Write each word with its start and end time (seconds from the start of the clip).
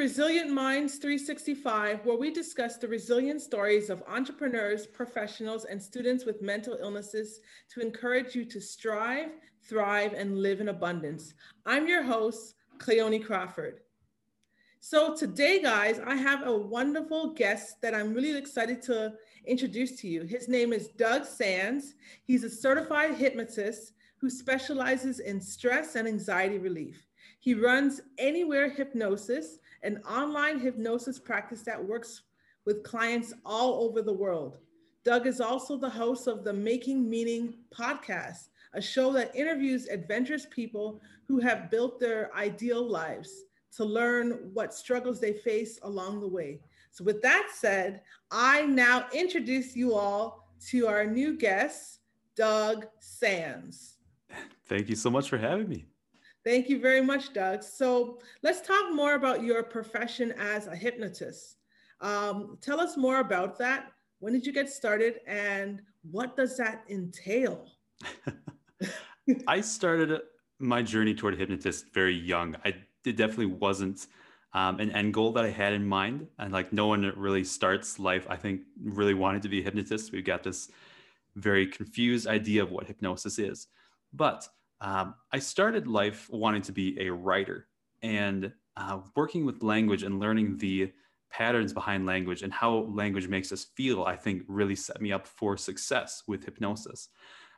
Resilient 0.00 0.50
Minds 0.50 0.96
365, 0.96 2.06
where 2.06 2.16
we 2.16 2.30
discuss 2.30 2.78
the 2.78 2.88
resilient 2.88 3.42
stories 3.42 3.90
of 3.90 4.02
entrepreneurs, 4.08 4.86
professionals, 4.86 5.66
and 5.66 5.82
students 5.82 6.24
with 6.24 6.40
mental 6.40 6.78
illnesses 6.80 7.40
to 7.72 7.80
encourage 7.80 8.34
you 8.34 8.44
to 8.46 8.60
strive, 8.60 9.28
thrive, 9.62 10.12
and 10.14 10.38
live 10.38 10.60
in 10.60 10.68
abundance. 10.68 11.34
I'm 11.66 11.86
your 11.86 12.02
host, 12.02 12.54
Cleone 12.78 13.24
Crawford. 13.24 13.80
So 14.80 15.14
today, 15.14 15.60
guys, 15.60 16.00
I 16.06 16.14
have 16.14 16.46
a 16.46 16.56
wonderful 16.56 17.34
guest 17.34 17.80
that 17.82 17.94
I'm 17.94 18.14
really 18.14 18.36
excited 18.36 18.80
to 18.82 19.12
introduce 19.44 20.00
to 20.00 20.08
you. 20.08 20.22
His 20.22 20.48
name 20.48 20.72
is 20.72 20.88
Doug 20.88 21.26
Sands. 21.26 21.94
He's 22.24 22.44
a 22.44 22.50
certified 22.50 23.14
hypnotist 23.14 23.92
who 24.16 24.30
specializes 24.30 25.20
in 25.20 25.40
stress 25.40 25.96
and 25.96 26.08
anxiety 26.08 26.58
relief. 26.58 27.06
He 27.40 27.54
runs 27.54 28.00
Anywhere 28.18 28.70
Hypnosis, 28.70 29.58
an 29.82 30.02
online 30.08 30.58
hypnosis 30.58 31.18
practice 31.18 31.62
that 31.62 31.82
works 31.82 32.22
with 32.66 32.82
clients 32.82 33.32
all 33.44 33.84
over 33.84 34.02
the 34.02 34.12
world. 34.12 34.58
Doug 35.04 35.26
is 35.26 35.40
also 35.40 35.78
the 35.78 35.88
host 35.88 36.26
of 36.26 36.44
the 36.44 36.52
Making 36.52 37.08
Meaning 37.08 37.54
podcast, 37.74 38.48
a 38.74 38.80
show 38.80 39.12
that 39.12 39.34
interviews 39.34 39.86
adventurous 39.86 40.46
people 40.50 41.00
who 41.26 41.38
have 41.40 41.70
built 41.70 41.98
their 41.98 42.34
ideal 42.36 42.82
lives 42.82 43.44
to 43.76 43.84
learn 43.84 44.50
what 44.52 44.74
struggles 44.74 45.20
they 45.20 45.32
face 45.32 45.78
along 45.82 46.20
the 46.20 46.28
way. 46.28 46.60
So, 46.90 47.04
with 47.04 47.22
that 47.22 47.48
said, 47.54 48.02
I 48.30 48.66
now 48.66 49.06
introduce 49.12 49.76
you 49.76 49.94
all 49.94 50.48
to 50.68 50.88
our 50.88 51.06
new 51.06 51.36
guest, 51.36 52.00
Doug 52.36 52.86
Sands. 52.98 53.96
Thank 54.66 54.88
you 54.88 54.96
so 54.96 55.10
much 55.10 55.28
for 55.28 55.38
having 55.38 55.68
me. 55.68 55.86
Thank 56.44 56.68
you 56.68 56.80
very 56.80 57.02
much, 57.02 57.32
Doug. 57.32 57.62
So 57.62 58.18
let's 58.42 58.66
talk 58.66 58.92
more 58.92 59.14
about 59.14 59.42
your 59.42 59.62
profession 59.62 60.32
as 60.38 60.66
a 60.66 60.76
hypnotist. 60.76 61.56
Um, 62.00 62.56
tell 62.62 62.80
us 62.80 62.96
more 62.96 63.20
about 63.20 63.58
that. 63.58 63.92
When 64.20 64.32
did 64.32 64.46
you 64.46 64.52
get 64.52 64.70
started 64.70 65.20
and 65.26 65.82
what 66.10 66.36
does 66.36 66.56
that 66.56 66.84
entail? 66.88 67.66
I 69.46 69.60
started 69.60 70.20
my 70.58 70.82
journey 70.82 71.14
toward 71.14 71.38
hypnotist 71.38 71.92
very 71.92 72.14
young. 72.14 72.56
I 72.64 72.74
it 73.04 73.16
definitely 73.16 73.46
wasn't 73.46 74.06
um, 74.52 74.80
an 74.80 74.90
end 74.92 75.14
goal 75.14 75.32
that 75.32 75.44
I 75.44 75.50
had 75.50 75.72
in 75.72 75.86
mind. 75.86 76.26
And 76.38 76.52
like 76.52 76.72
no 76.72 76.86
one 76.86 77.12
really 77.16 77.44
starts 77.44 77.98
life, 77.98 78.26
I 78.28 78.36
think, 78.36 78.62
really 78.82 79.14
wanted 79.14 79.42
to 79.42 79.48
be 79.48 79.60
a 79.60 79.62
hypnotist. 79.62 80.12
We've 80.12 80.24
got 80.24 80.42
this 80.42 80.70
very 81.36 81.66
confused 81.66 82.26
idea 82.26 82.62
of 82.62 82.70
what 82.70 82.86
hypnosis 82.86 83.38
is. 83.38 83.68
But 84.12 84.46
um, 84.80 85.14
I 85.32 85.38
started 85.38 85.86
life 85.86 86.28
wanting 86.30 86.62
to 86.62 86.72
be 86.72 87.00
a 87.00 87.10
writer 87.10 87.68
and 88.02 88.52
uh, 88.76 89.00
working 89.14 89.44
with 89.44 89.62
language 89.62 90.02
and 90.02 90.18
learning 90.18 90.56
the 90.58 90.92
patterns 91.30 91.72
behind 91.72 92.06
language 92.06 92.42
and 92.42 92.52
how 92.52 92.88
language 92.92 93.28
makes 93.28 93.52
us 93.52 93.66
feel, 93.76 94.02
I 94.04 94.16
think 94.16 94.42
really 94.48 94.74
set 94.74 95.00
me 95.00 95.12
up 95.12 95.26
for 95.26 95.56
success 95.56 96.24
with 96.26 96.44
hypnosis. 96.44 97.08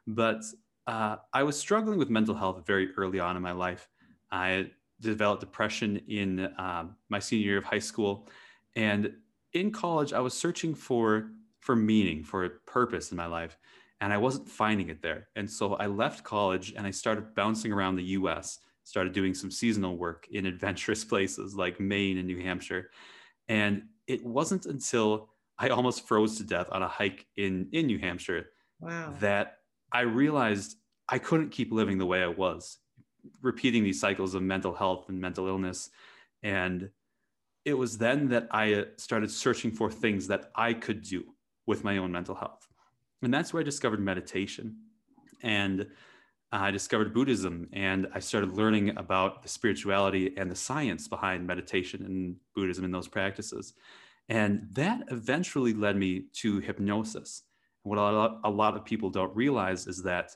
But 0.07 0.43
uh, 0.87 1.17
I 1.33 1.43
was 1.43 1.59
struggling 1.59 1.99
with 1.99 2.11
mental 2.11 2.35
health 2.35 2.67
very 2.67 2.91
early 2.97 3.21
on 3.21 3.37
in 3.37 3.43
my 3.43 3.53
life. 3.53 3.89
I 4.31 4.71
developed 5.01 5.41
depression 5.41 6.01
in 6.09 6.53
um, 6.59 6.97
my 7.09 7.19
senior 7.19 7.47
year 7.47 7.59
of 7.59 7.65
high 7.65 7.79
school. 7.79 8.29
And 8.77 9.13
in 9.53 9.71
college, 9.71 10.13
I 10.13 10.21
was 10.21 10.35
searching 10.35 10.75
for, 10.75 11.31
for 11.61 11.77
meaning, 11.77 12.25
for 12.25 12.45
a 12.45 12.51
purpose 12.51 13.11
in 13.11 13.17
my 13.17 13.27
life 13.27 13.59
and 14.03 14.13
I 14.13 14.19
wasn't 14.19 14.49
finding 14.49 14.89
it 14.89 15.01
there. 15.01 15.29
And 15.37 15.49
so 15.49 15.75
I 15.75 15.87
left 15.87 16.25
college 16.25 16.75
and 16.77 16.85
I 16.85 16.91
started 16.91 17.37
bouncing 17.37 17.73
around 17.73 17.95
the 17.95 18.05
US, 18.19 18.59
started 18.83 19.13
doing 19.13 19.33
some 19.33 19.49
seasonal 19.49 19.97
work 19.97 20.27
in 20.33 20.45
adventurous 20.45 21.05
places 21.13 21.55
like 21.55 21.79
Maine 21.79 22.19
and 22.19 22.27
New 22.27 22.43
Hampshire. 22.43 22.91
And 23.47 23.85
it 24.09 24.25
wasn't 24.25 24.67
until 24.67 25.29
I 25.57 25.69
almost 25.69 26.09
froze 26.09 26.37
to 26.39 26.45
death 26.45 26.67
on 26.73 26.83
a 26.83 26.89
hike 26.89 27.27
in, 27.37 27.69
in 27.71 27.87
New 27.87 28.01
Hampshire 28.01 28.47
wow. 28.81 29.15
that 29.21 29.59
I 29.93 30.01
realized 30.01 30.77
I 31.09 31.19
couldn't 31.19 31.51
keep 31.51 31.73
living 31.73 31.99
the 31.99 32.07
way 32.07 32.23
I 32.23 32.29
was, 32.29 32.79
repeating 33.43 33.85
these 33.85 34.01
cycles 34.01 34.35
of 34.35 34.43
mental 34.43 34.75
health 34.75 35.09
and 35.09 35.21
mental 35.21 35.47
illness. 35.47 35.91
And 36.43 36.91
it 37.65 37.75
was 37.75 37.99
then 37.99 38.29
that 38.31 38.49
I 38.51 38.75
uh, 38.75 38.85
started 38.97 39.31
searching 39.31 39.71
for 39.71 39.91
things 39.91 40.27
that 40.29 40.51
I 40.55 40.73
could 40.73 41.03
do 41.03 41.25
with 41.67 41.85
my 41.85 41.99
own 41.99 42.11
mental 42.11 42.35
health. 42.35 42.67
And 43.23 43.33
that's 43.33 43.53
where 43.53 43.61
I 43.61 43.65
discovered 43.65 44.01
meditation. 44.01 44.77
And 45.43 45.87
I 46.51 46.71
discovered 46.71 47.15
Buddhism 47.15 47.69
and 47.73 48.09
I 48.15 48.19
started 48.19 48.53
learning 48.53 48.97
about 48.99 49.43
the 49.43 49.49
spirituality 49.49 50.35
and 50.37 50.51
the 50.51 50.57
science 50.57 51.09
behind 51.09 51.47
meditation 51.47 52.05
and 52.05 52.37
Buddhism 52.55 52.85
and 52.85 52.93
those 52.93 53.09
practices. 53.09 53.73
And 54.29 54.69
that 54.73 55.05
eventually 55.11 55.73
led 55.73 55.97
me 55.97 56.27
to 56.35 56.61
hypnosis. 56.61 57.43
What 57.83 57.99
a 57.99 58.03
lot, 58.03 58.41
a 58.45 58.51
lot 58.51 58.77
of 58.77 58.85
people 58.85 59.11
don't 59.11 59.35
realize 59.35 59.87
is 59.87 60.03
that 60.05 60.31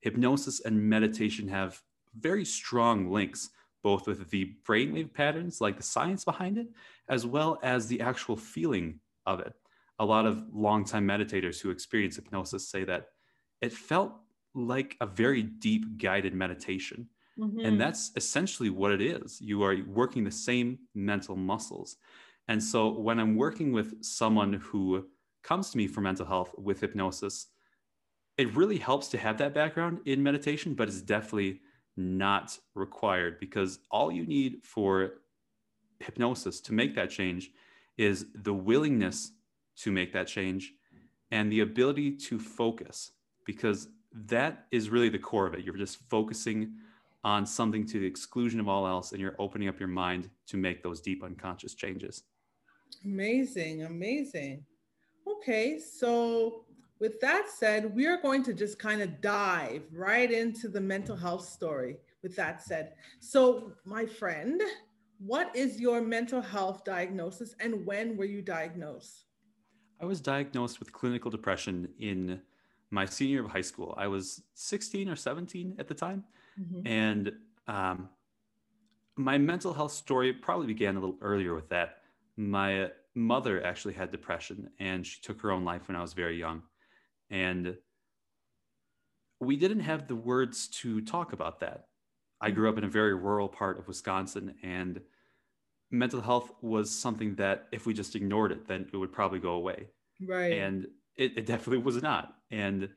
hypnosis 0.00 0.60
and 0.60 0.80
meditation 0.82 1.48
have 1.48 1.80
very 2.18 2.44
strong 2.44 3.10
links, 3.10 3.50
both 3.82 4.06
with 4.06 4.30
the 4.30 4.54
brainwave 4.66 5.12
patterns, 5.14 5.60
like 5.60 5.76
the 5.76 5.82
science 5.82 6.24
behind 6.24 6.58
it, 6.58 6.68
as 7.08 7.24
well 7.26 7.58
as 7.62 7.86
the 7.86 8.00
actual 8.00 8.36
feeling 8.36 9.00
of 9.26 9.40
it 9.40 9.54
a 10.00 10.04
lot 10.04 10.26
of 10.26 10.42
longtime 10.52 11.06
meditators 11.06 11.60
who 11.60 11.70
experience 11.70 12.16
hypnosis 12.16 12.68
say 12.68 12.84
that 12.84 13.08
it 13.60 13.70
felt 13.70 14.12
like 14.54 14.96
a 15.00 15.06
very 15.06 15.42
deep 15.42 15.98
guided 15.98 16.34
meditation. 16.34 17.06
Mm-hmm. 17.38 17.60
And 17.60 17.80
that's 17.80 18.10
essentially 18.16 18.70
what 18.70 18.92
it 18.92 19.02
is. 19.02 19.38
You 19.40 19.62
are 19.62 19.76
working 19.86 20.24
the 20.24 20.30
same 20.30 20.78
mental 20.94 21.36
muscles. 21.36 21.96
And 22.48 22.62
so 22.62 22.88
when 22.88 23.20
I'm 23.20 23.36
working 23.36 23.72
with 23.72 24.02
someone 24.02 24.54
who 24.54 25.06
comes 25.42 25.70
to 25.70 25.78
me 25.78 25.86
for 25.86 26.00
mental 26.00 26.26
health 26.26 26.54
with 26.58 26.80
hypnosis, 26.80 27.46
it 28.36 28.54
really 28.54 28.78
helps 28.78 29.08
to 29.08 29.18
have 29.18 29.38
that 29.38 29.54
background 29.54 30.00
in 30.06 30.22
meditation, 30.22 30.74
but 30.74 30.88
it's 30.88 31.02
definitely 31.02 31.60
not 31.96 32.58
required 32.74 33.38
because 33.38 33.80
all 33.90 34.10
you 34.10 34.24
need 34.26 34.58
for 34.62 35.14
hypnosis 35.98 36.60
to 36.60 36.72
make 36.72 36.94
that 36.94 37.10
change 37.10 37.50
is 37.98 38.26
the 38.34 38.54
willingness 38.54 39.32
to 39.76 39.92
make 39.92 40.12
that 40.12 40.26
change 40.26 40.72
and 41.30 41.52
the 41.52 41.60
ability 41.60 42.12
to 42.12 42.38
focus 42.38 43.12
because 43.44 43.88
that 44.12 44.66
is 44.70 44.90
really 44.90 45.08
the 45.08 45.18
core 45.18 45.46
of 45.46 45.54
it. 45.54 45.64
You're 45.64 45.76
just 45.76 45.98
focusing 46.08 46.72
on 47.22 47.44
something 47.44 47.86
to 47.86 48.00
the 48.00 48.06
exclusion 48.06 48.58
of 48.58 48.68
all 48.68 48.86
else 48.86 49.12
and 49.12 49.20
you're 49.20 49.36
opening 49.38 49.68
up 49.68 49.78
your 49.78 49.88
mind 49.88 50.30
to 50.46 50.56
make 50.56 50.82
those 50.82 51.00
deep 51.00 51.22
unconscious 51.22 51.74
changes. 51.74 52.22
Amazing, 53.04 53.84
amazing. 53.84 54.64
Okay, 55.26 55.78
so 55.78 56.64
with 56.98 57.18
that 57.20 57.48
said, 57.48 57.94
we 57.94 58.06
are 58.06 58.20
going 58.20 58.42
to 58.44 58.52
just 58.52 58.78
kind 58.78 59.00
of 59.00 59.20
dive 59.20 59.82
right 59.92 60.30
into 60.30 60.68
the 60.68 60.80
mental 60.80 61.16
health 61.16 61.48
story. 61.48 61.96
With 62.22 62.36
that 62.36 62.62
said, 62.62 62.92
so 63.20 63.72
my 63.84 64.04
friend, 64.04 64.60
what 65.18 65.54
is 65.56 65.80
your 65.80 66.02
mental 66.02 66.42
health 66.42 66.84
diagnosis 66.84 67.54
and 67.60 67.86
when 67.86 68.16
were 68.16 68.26
you 68.26 68.42
diagnosed? 68.42 69.24
I 70.00 70.04
was 70.04 70.20
diagnosed 70.20 70.78
with 70.78 70.92
clinical 70.92 71.30
depression 71.30 71.88
in 71.98 72.40
my 72.90 73.06
senior 73.06 73.34
year 73.34 73.44
of 73.44 73.50
high 73.50 73.60
school. 73.60 73.94
I 73.96 74.06
was 74.06 74.42
16 74.54 75.08
or 75.08 75.16
17 75.16 75.76
at 75.78 75.88
the 75.88 75.94
time. 75.94 76.24
Mm-hmm. 76.60 76.86
And 76.86 77.32
um, 77.66 78.08
my 79.16 79.38
mental 79.38 79.72
health 79.72 79.92
story 79.92 80.32
probably 80.32 80.66
began 80.66 80.96
a 80.96 81.00
little 81.00 81.18
earlier 81.20 81.54
with 81.54 81.68
that. 81.68 81.98
My 82.36 82.90
mother 83.14 83.64
actually 83.64 83.94
had 83.94 84.10
depression 84.10 84.70
and 84.78 85.06
she 85.06 85.20
took 85.20 85.40
her 85.40 85.50
own 85.50 85.64
life 85.64 85.88
when 85.88 85.96
I 85.96 86.02
was 86.02 86.12
very 86.12 86.38
young. 86.38 86.62
And 87.30 87.76
we 89.40 89.56
didn't 89.56 89.80
have 89.80 90.06
the 90.06 90.16
words 90.16 90.68
to 90.68 91.00
talk 91.00 91.32
about 91.32 91.60
that. 91.60 91.86
I 92.40 92.48
mm-hmm. 92.48 92.56
grew 92.56 92.68
up 92.68 92.78
in 92.78 92.84
a 92.84 92.88
very 92.88 93.14
rural 93.14 93.48
part 93.48 93.78
of 93.78 93.88
Wisconsin 93.88 94.54
and 94.62 95.00
mental 95.90 96.20
health 96.20 96.52
was 96.60 96.90
something 96.90 97.34
that 97.36 97.66
if 97.72 97.86
we 97.86 97.92
just 97.92 98.14
ignored 98.14 98.52
it, 98.52 98.66
then 98.68 98.86
it 98.92 98.96
would 98.96 99.12
probably 99.12 99.40
go 99.40 99.52
away. 99.52 99.88
Right. 100.24 100.52
And 100.52 100.86
it, 101.16 101.36
it 101.36 101.46
definitely 101.46 101.82
was 101.82 102.00
not. 102.02 102.34
And 102.50 102.88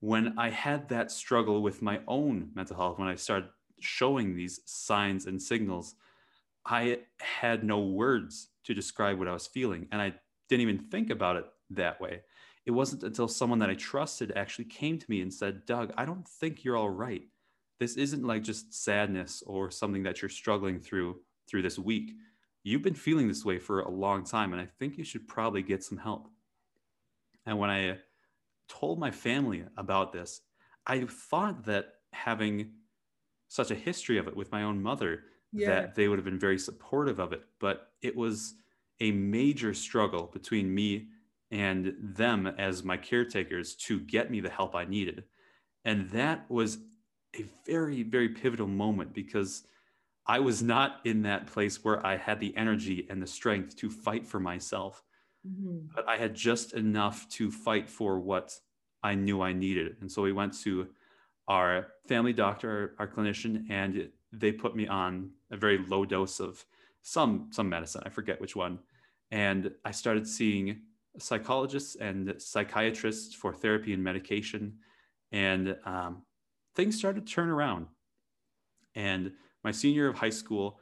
when 0.00 0.38
I 0.38 0.50
had 0.50 0.88
that 0.90 1.10
struggle 1.10 1.62
with 1.62 1.82
my 1.82 2.00
own 2.06 2.50
mental 2.54 2.76
health, 2.76 2.98
when 2.98 3.08
I 3.08 3.16
started 3.16 3.48
showing 3.80 4.36
these 4.36 4.60
signs 4.64 5.26
and 5.26 5.40
signals, 5.40 5.96
I 6.70 6.98
had 7.18 7.64
no 7.64 7.80
words 7.80 8.48
to 8.64 8.74
describe 8.74 9.18
what 9.18 9.26
I 9.26 9.32
was 9.32 9.46
feeling. 9.46 9.88
And 9.90 10.02
I 10.02 10.12
didn't 10.48 10.62
even 10.62 10.78
think 10.90 11.08
about 11.08 11.36
it 11.36 11.46
that 11.70 12.00
way. 12.00 12.20
It 12.66 12.72
wasn't 12.72 13.02
until 13.02 13.28
someone 13.28 13.58
that 13.60 13.70
I 13.70 13.74
trusted 13.74 14.32
actually 14.36 14.66
came 14.66 14.98
to 14.98 15.06
me 15.08 15.22
and 15.22 15.32
said, 15.32 15.64
Doug, 15.64 15.92
I 15.96 16.04
don't 16.04 16.28
think 16.28 16.64
you're 16.64 16.76
all 16.76 16.90
right. 16.90 17.22
this 17.80 17.96
isn't 17.96 18.24
like 18.24 18.42
just 18.42 18.74
sadness 18.74 19.42
or 19.46 19.70
something 19.70 20.02
that 20.02 20.20
you're 20.20 20.28
struggling 20.28 20.80
through 20.80 21.20
through 21.48 21.62
this 21.62 21.78
week. 21.78 22.12
You've 22.62 22.82
been 22.82 22.94
feeling 22.94 23.28
this 23.28 23.44
way 23.44 23.58
for 23.58 23.80
a 23.80 23.90
long 23.90 24.24
time, 24.24 24.52
and 24.52 24.60
I 24.60 24.66
think 24.78 24.98
you 24.98 25.04
should 25.04 25.26
probably 25.26 25.62
get 25.62 25.82
some 25.82 25.96
help. 25.96 26.28
And 27.46 27.58
when 27.58 27.70
I 27.70 27.98
told 28.68 28.98
my 28.98 29.10
family 29.10 29.64
about 29.76 30.12
this, 30.12 30.42
I 30.86 31.06
thought 31.06 31.64
that 31.64 31.94
having 32.12 32.72
such 33.48 33.70
a 33.70 33.74
history 33.74 34.18
of 34.18 34.28
it 34.28 34.36
with 34.36 34.52
my 34.52 34.64
own 34.64 34.82
mother, 34.82 35.22
yeah. 35.52 35.68
that 35.68 35.94
they 35.94 36.08
would 36.08 36.18
have 36.18 36.24
been 36.24 36.38
very 36.38 36.58
supportive 36.58 37.18
of 37.18 37.32
it. 37.32 37.42
But 37.60 37.92
it 38.02 38.16
was 38.16 38.54
a 39.00 39.10
major 39.12 39.74
struggle 39.74 40.30
between 40.32 40.74
me 40.74 41.08
and 41.50 41.94
them 42.00 42.46
as 42.46 42.84
my 42.84 42.96
caretakers 42.96 43.74
to 43.74 44.00
get 44.00 44.30
me 44.30 44.40
the 44.40 44.50
help 44.50 44.74
I 44.74 44.84
needed. 44.84 45.24
And 45.84 46.10
that 46.10 46.50
was 46.50 46.78
a 47.36 47.44
very, 47.66 48.02
very 48.02 48.28
pivotal 48.28 48.66
moment 48.66 49.14
because 49.14 49.64
I 50.26 50.40
was 50.40 50.62
not 50.62 51.00
in 51.04 51.22
that 51.22 51.46
place 51.46 51.82
where 51.82 52.04
I 52.04 52.16
had 52.16 52.38
the 52.38 52.54
energy 52.56 53.06
and 53.08 53.22
the 53.22 53.26
strength 53.26 53.76
to 53.76 53.88
fight 53.88 54.26
for 54.26 54.40
myself. 54.40 55.02
Mm-hmm. 55.46 55.86
But 55.94 56.06
I 56.06 56.18
had 56.18 56.34
just 56.34 56.74
enough 56.74 57.28
to 57.30 57.50
fight 57.50 57.88
for 57.88 58.18
what 58.18 58.54
I 59.02 59.14
knew 59.14 59.40
I 59.40 59.52
needed. 59.52 59.96
And 60.00 60.10
so 60.10 60.22
we 60.22 60.32
went 60.32 60.60
to 60.62 60.88
our 61.46 61.88
family 62.06 62.34
doctor, 62.34 62.94
our 62.98 63.08
clinician, 63.08 63.64
and 63.70 64.10
they 64.32 64.52
put 64.52 64.76
me 64.76 64.86
on 64.86 65.30
a 65.50 65.56
very 65.56 65.78
low 65.78 66.04
dose 66.04 66.40
of 66.40 66.64
some 67.02 67.48
some 67.50 67.68
medicine. 67.68 68.02
I 68.04 68.10
forget 68.10 68.40
which 68.40 68.56
one. 68.56 68.78
And 69.30 69.72
I 69.84 69.90
started 69.90 70.26
seeing 70.26 70.82
psychologists 71.18 71.96
and 71.96 72.34
psychiatrists 72.38 73.34
for 73.34 73.52
therapy 73.52 73.92
and 73.92 74.02
medication. 74.02 74.78
And 75.32 75.76
um, 75.84 76.22
things 76.74 76.96
started 76.96 77.26
to 77.26 77.32
turn 77.32 77.48
around. 77.48 77.86
And 78.94 79.32
my 79.64 79.70
senior 79.70 80.02
year 80.02 80.08
of 80.08 80.16
high 80.16 80.30
school, 80.30 80.80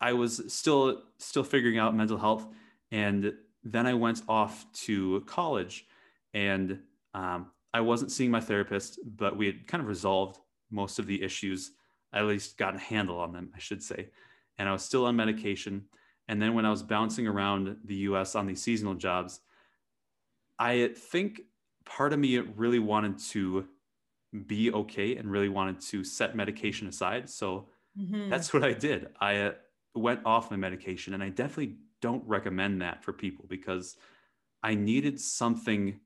I 0.00 0.12
was 0.12 0.52
still 0.52 1.02
still 1.18 1.44
figuring 1.44 1.78
out 1.78 1.96
mental 1.96 2.18
health. 2.18 2.46
And 2.90 3.32
then 3.64 3.86
I 3.86 3.94
went 3.94 4.22
off 4.28 4.66
to 4.72 5.22
college 5.26 5.86
and 6.32 6.80
um, 7.14 7.50
I 7.74 7.80
wasn't 7.80 8.12
seeing 8.12 8.30
my 8.30 8.40
therapist, 8.40 8.98
but 9.04 9.36
we 9.36 9.46
had 9.46 9.66
kind 9.66 9.82
of 9.82 9.88
resolved 9.88 10.38
most 10.70 10.98
of 10.98 11.06
the 11.06 11.22
issues, 11.22 11.72
I 12.12 12.18
at 12.18 12.26
least 12.26 12.58
got 12.58 12.74
a 12.74 12.78
handle 12.78 13.18
on 13.18 13.32
them, 13.32 13.50
I 13.54 13.58
should 13.58 13.82
say. 13.82 14.08
And 14.58 14.68
I 14.68 14.72
was 14.72 14.82
still 14.82 15.06
on 15.06 15.16
medication. 15.16 15.84
And 16.28 16.40
then 16.40 16.54
when 16.54 16.66
I 16.66 16.70
was 16.70 16.82
bouncing 16.82 17.26
around 17.26 17.76
the 17.84 17.96
US 17.96 18.34
on 18.34 18.46
these 18.46 18.62
seasonal 18.62 18.94
jobs, 18.94 19.40
I 20.58 20.90
think 20.94 21.42
part 21.84 22.12
of 22.12 22.18
me 22.18 22.38
really 22.38 22.78
wanted 22.78 23.18
to 23.18 23.66
be 24.46 24.72
okay 24.72 25.16
and 25.16 25.30
really 25.30 25.48
wanted 25.48 25.80
to 25.80 26.04
set 26.04 26.36
medication 26.36 26.88
aside. 26.88 27.30
So 27.30 27.68
mm-hmm. 27.98 28.28
that's 28.28 28.52
what 28.52 28.64
I 28.64 28.72
did. 28.72 29.08
I 29.20 29.36
uh, 29.36 29.52
went 29.94 30.20
off 30.24 30.50
my 30.50 30.56
medication, 30.56 31.14
and 31.14 31.22
I 31.22 31.30
definitely 31.30 31.76
don't 32.00 32.22
recommend 32.26 32.82
that 32.82 33.02
for 33.02 33.12
people 33.12 33.46
because 33.48 33.96
I 34.62 34.74
needed 34.74 35.20
something 35.20 35.98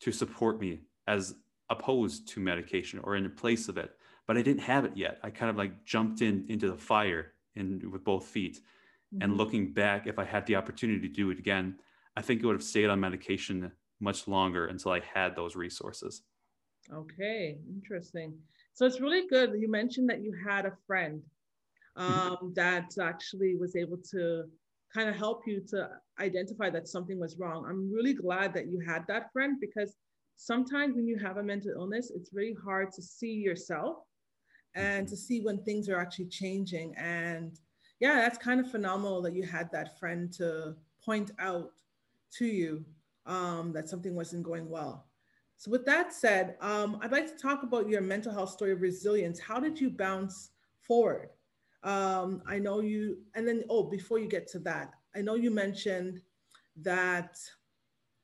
to 0.00 0.12
support 0.12 0.60
me 0.60 0.80
as 1.06 1.34
opposed 1.78 2.28
to 2.28 2.40
medication 2.40 2.98
or 3.04 3.16
in 3.16 3.30
place 3.30 3.68
of 3.68 3.76
it 3.76 3.96
but 4.26 4.36
i 4.36 4.42
didn't 4.42 4.62
have 4.62 4.84
it 4.84 4.92
yet 4.94 5.18
i 5.22 5.30
kind 5.30 5.50
of 5.50 5.56
like 5.56 5.84
jumped 5.84 6.22
in 6.22 6.44
into 6.48 6.70
the 6.70 6.76
fire 6.76 7.32
in 7.56 7.80
with 7.92 8.04
both 8.04 8.26
feet 8.26 8.56
mm-hmm. 8.56 9.22
and 9.22 9.36
looking 9.36 9.72
back 9.72 10.06
if 10.06 10.18
i 10.18 10.24
had 10.24 10.46
the 10.46 10.56
opportunity 10.56 11.08
to 11.08 11.14
do 11.14 11.30
it 11.30 11.38
again 11.38 11.76
i 12.16 12.22
think 12.22 12.42
it 12.42 12.46
would 12.46 12.54
have 12.54 12.62
stayed 12.62 12.90
on 12.90 12.98
medication 12.98 13.70
much 14.00 14.26
longer 14.28 14.66
until 14.66 14.92
i 14.92 15.00
had 15.14 15.34
those 15.34 15.56
resources 15.56 16.22
okay 16.92 17.58
interesting 17.68 18.34
so 18.72 18.84
it's 18.86 19.00
really 19.00 19.26
good 19.28 19.52
you 19.58 19.70
mentioned 19.70 20.08
that 20.08 20.22
you 20.22 20.34
had 20.46 20.66
a 20.66 20.72
friend 20.86 21.22
mm-hmm. 21.98 22.12
um, 22.12 22.52
that 22.54 22.90
actually 23.00 23.56
was 23.56 23.76
able 23.76 23.98
to 24.10 24.44
kind 24.94 25.08
of 25.08 25.16
help 25.16 25.42
you 25.46 25.60
to 25.68 25.88
identify 26.20 26.70
that 26.70 26.86
something 26.86 27.18
was 27.18 27.36
wrong. 27.38 27.66
I'm 27.68 27.92
really 27.92 28.14
glad 28.14 28.54
that 28.54 28.68
you 28.68 28.80
had 28.86 29.04
that 29.08 29.32
friend 29.32 29.58
because 29.60 29.94
sometimes 30.36 30.96
when 30.96 31.06
you 31.06 31.18
have 31.18 31.36
a 31.36 31.42
mental 31.42 31.72
illness, 31.72 32.10
it's 32.14 32.32
really 32.32 32.56
hard 32.64 32.92
to 32.92 33.02
see 33.02 33.32
yourself 33.32 33.98
and 34.74 35.06
to 35.08 35.16
see 35.16 35.40
when 35.40 35.62
things 35.62 35.88
are 35.88 35.98
actually 35.98 36.26
changing. 36.26 36.94
And 36.96 37.58
yeah, 38.00 38.16
that's 38.16 38.38
kind 38.38 38.60
of 38.60 38.70
phenomenal 38.70 39.22
that 39.22 39.34
you 39.34 39.44
had 39.44 39.70
that 39.72 39.98
friend 39.98 40.32
to 40.34 40.74
point 41.04 41.30
out 41.38 41.70
to 42.38 42.46
you 42.46 42.84
um, 43.26 43.72
that 43.72 43.88
something 43.88 44.14
wasn't 44.14 44.42
going 44.42 44.68
well. 44.68 45.06
So, 45.56 45.70
with 45.70 45.86
that 45.86 46.12
said, 46.12 46.56
um, 46.60 46.98
I'd 47.00 47.12
like 47.12 47.28
to 47.28 47.40
talk 47.40 47.62
about 47.62 47.88
your 47.88 48.00
mental 48.00 48.32
health 48.32 48.50
story 48.50 48.72
of 48.72 48.82
resilience. 48.82 49.38
How 49.38 49.60
did 49.60 49.80
you 49.80 49.88
bounce 49.88 50.50
forward? 50.80 51.28
Um, 51.84 52.42
I 52.46 52.58
know 52.58 52.80
you, 52.80 53.18
and 53.34 53.46
then, 53.46 53.62
oh, 53.70 53.84
before 53.84 54.18
you 54.18 54.26
get 54.26 54.48
to 54.48 54.58
that, 54.60 54.90
I 55.14 55.20
know 55.20 55.36
you 55.36 55.50
mentioned 55.50 56.20
that 56.82 57.38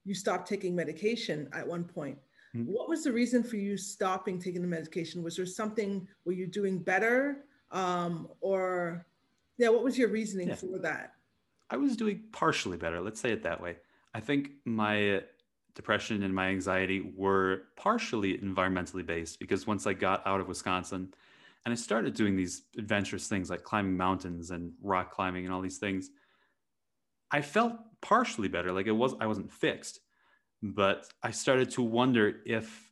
you 0.05 0.15
stopped 0.15 0.49
taking 0.49 0.75
medication 0.75 1.49
at 1.53 1.67
one 1.67 1.85
point. 1.85 2.19
Mm-hmm. 2.55 2.73
What 2.73 2.89
was 2.89 3.05
the 3.05 3.13
reason 3.13 3.43
for 3.43 3.57
you 3.57 3.77
stopping 3.77 4.41
taking 4.41 4.63
the 4.63 4.69
medication? 4.69 5.23
Was 5.23 5.37
there 5.37 5.47
something, 5.47 6.07
were 6.25 6.33
you 6.33 6.47
doing 6.47 6.79
better? 6.79 7.45
Um, 7.71 8.29
or, 8.41 9.07
yeah, 9.57 9.69
what 9.69 9.85
was 9.85 9.97
your 9.97 10.09
reasoning 10.09 10.49
yeah. 10.49 10.55
for 10.57 10.79
that? 10.79 11.13
I 11.71 11.77
was 11.77 11.97
doing 11.97 12.23
partially 12.33 12.77
better, 12.77 13.01
let's 13.01 13.21
say 13.21 13.31
it 13.31 13.43
that 13.45 13.61
way. 13.61 13.77
I 14.15 14.21
think 14.21 14.51
my 14.65 15.23
depression 15.75 16.25
and 16.25 16.35
my 16.35 16.49
anxiety 16.49 17.13
were 17.17 17.63
partially 17.77 18.37
environmentally 18.39 19.07
based 19.07 19.39
because 19.39 19.69
once 19.69 19.87
I 19.87 19.93
got 19.93 20.27
out 20.27 20.41
of 20.41 20.49
Wisconsin, 20.49 21.15
and 21.65 21.73
I 21.73 21.75
started 21.77 22.15
doing 22.15 22.37
these 22.37 22.63
adventurous 22.79 23.29
things 23.29 23.51
like 23.51 23.63
climbing 23.63 23.97
mountains 23.97 24.51
and 24.51 24.73
rock 24.83 25.13
climbing 25.13 25.45
and 25.45 25.53
all 25.53 25.61
these 25.61 25.79
things. 25.79 26.11
I 27.31 27.41
felt 27.43 27.75
partially 28.01 28.49
better. 28.49 28.73
Like 28.73 28.87
it 28.87 28.93
was, 28.93 29.15
I 29.21 29.27
wasn't 29.27 29.53
fixed, 29.53 30.01
but 30.63 31.07
I 31.23 31.31
started 31.31 31.71
to 31.73 31.83
wonder 31.83 32.41
if 32.47 32.91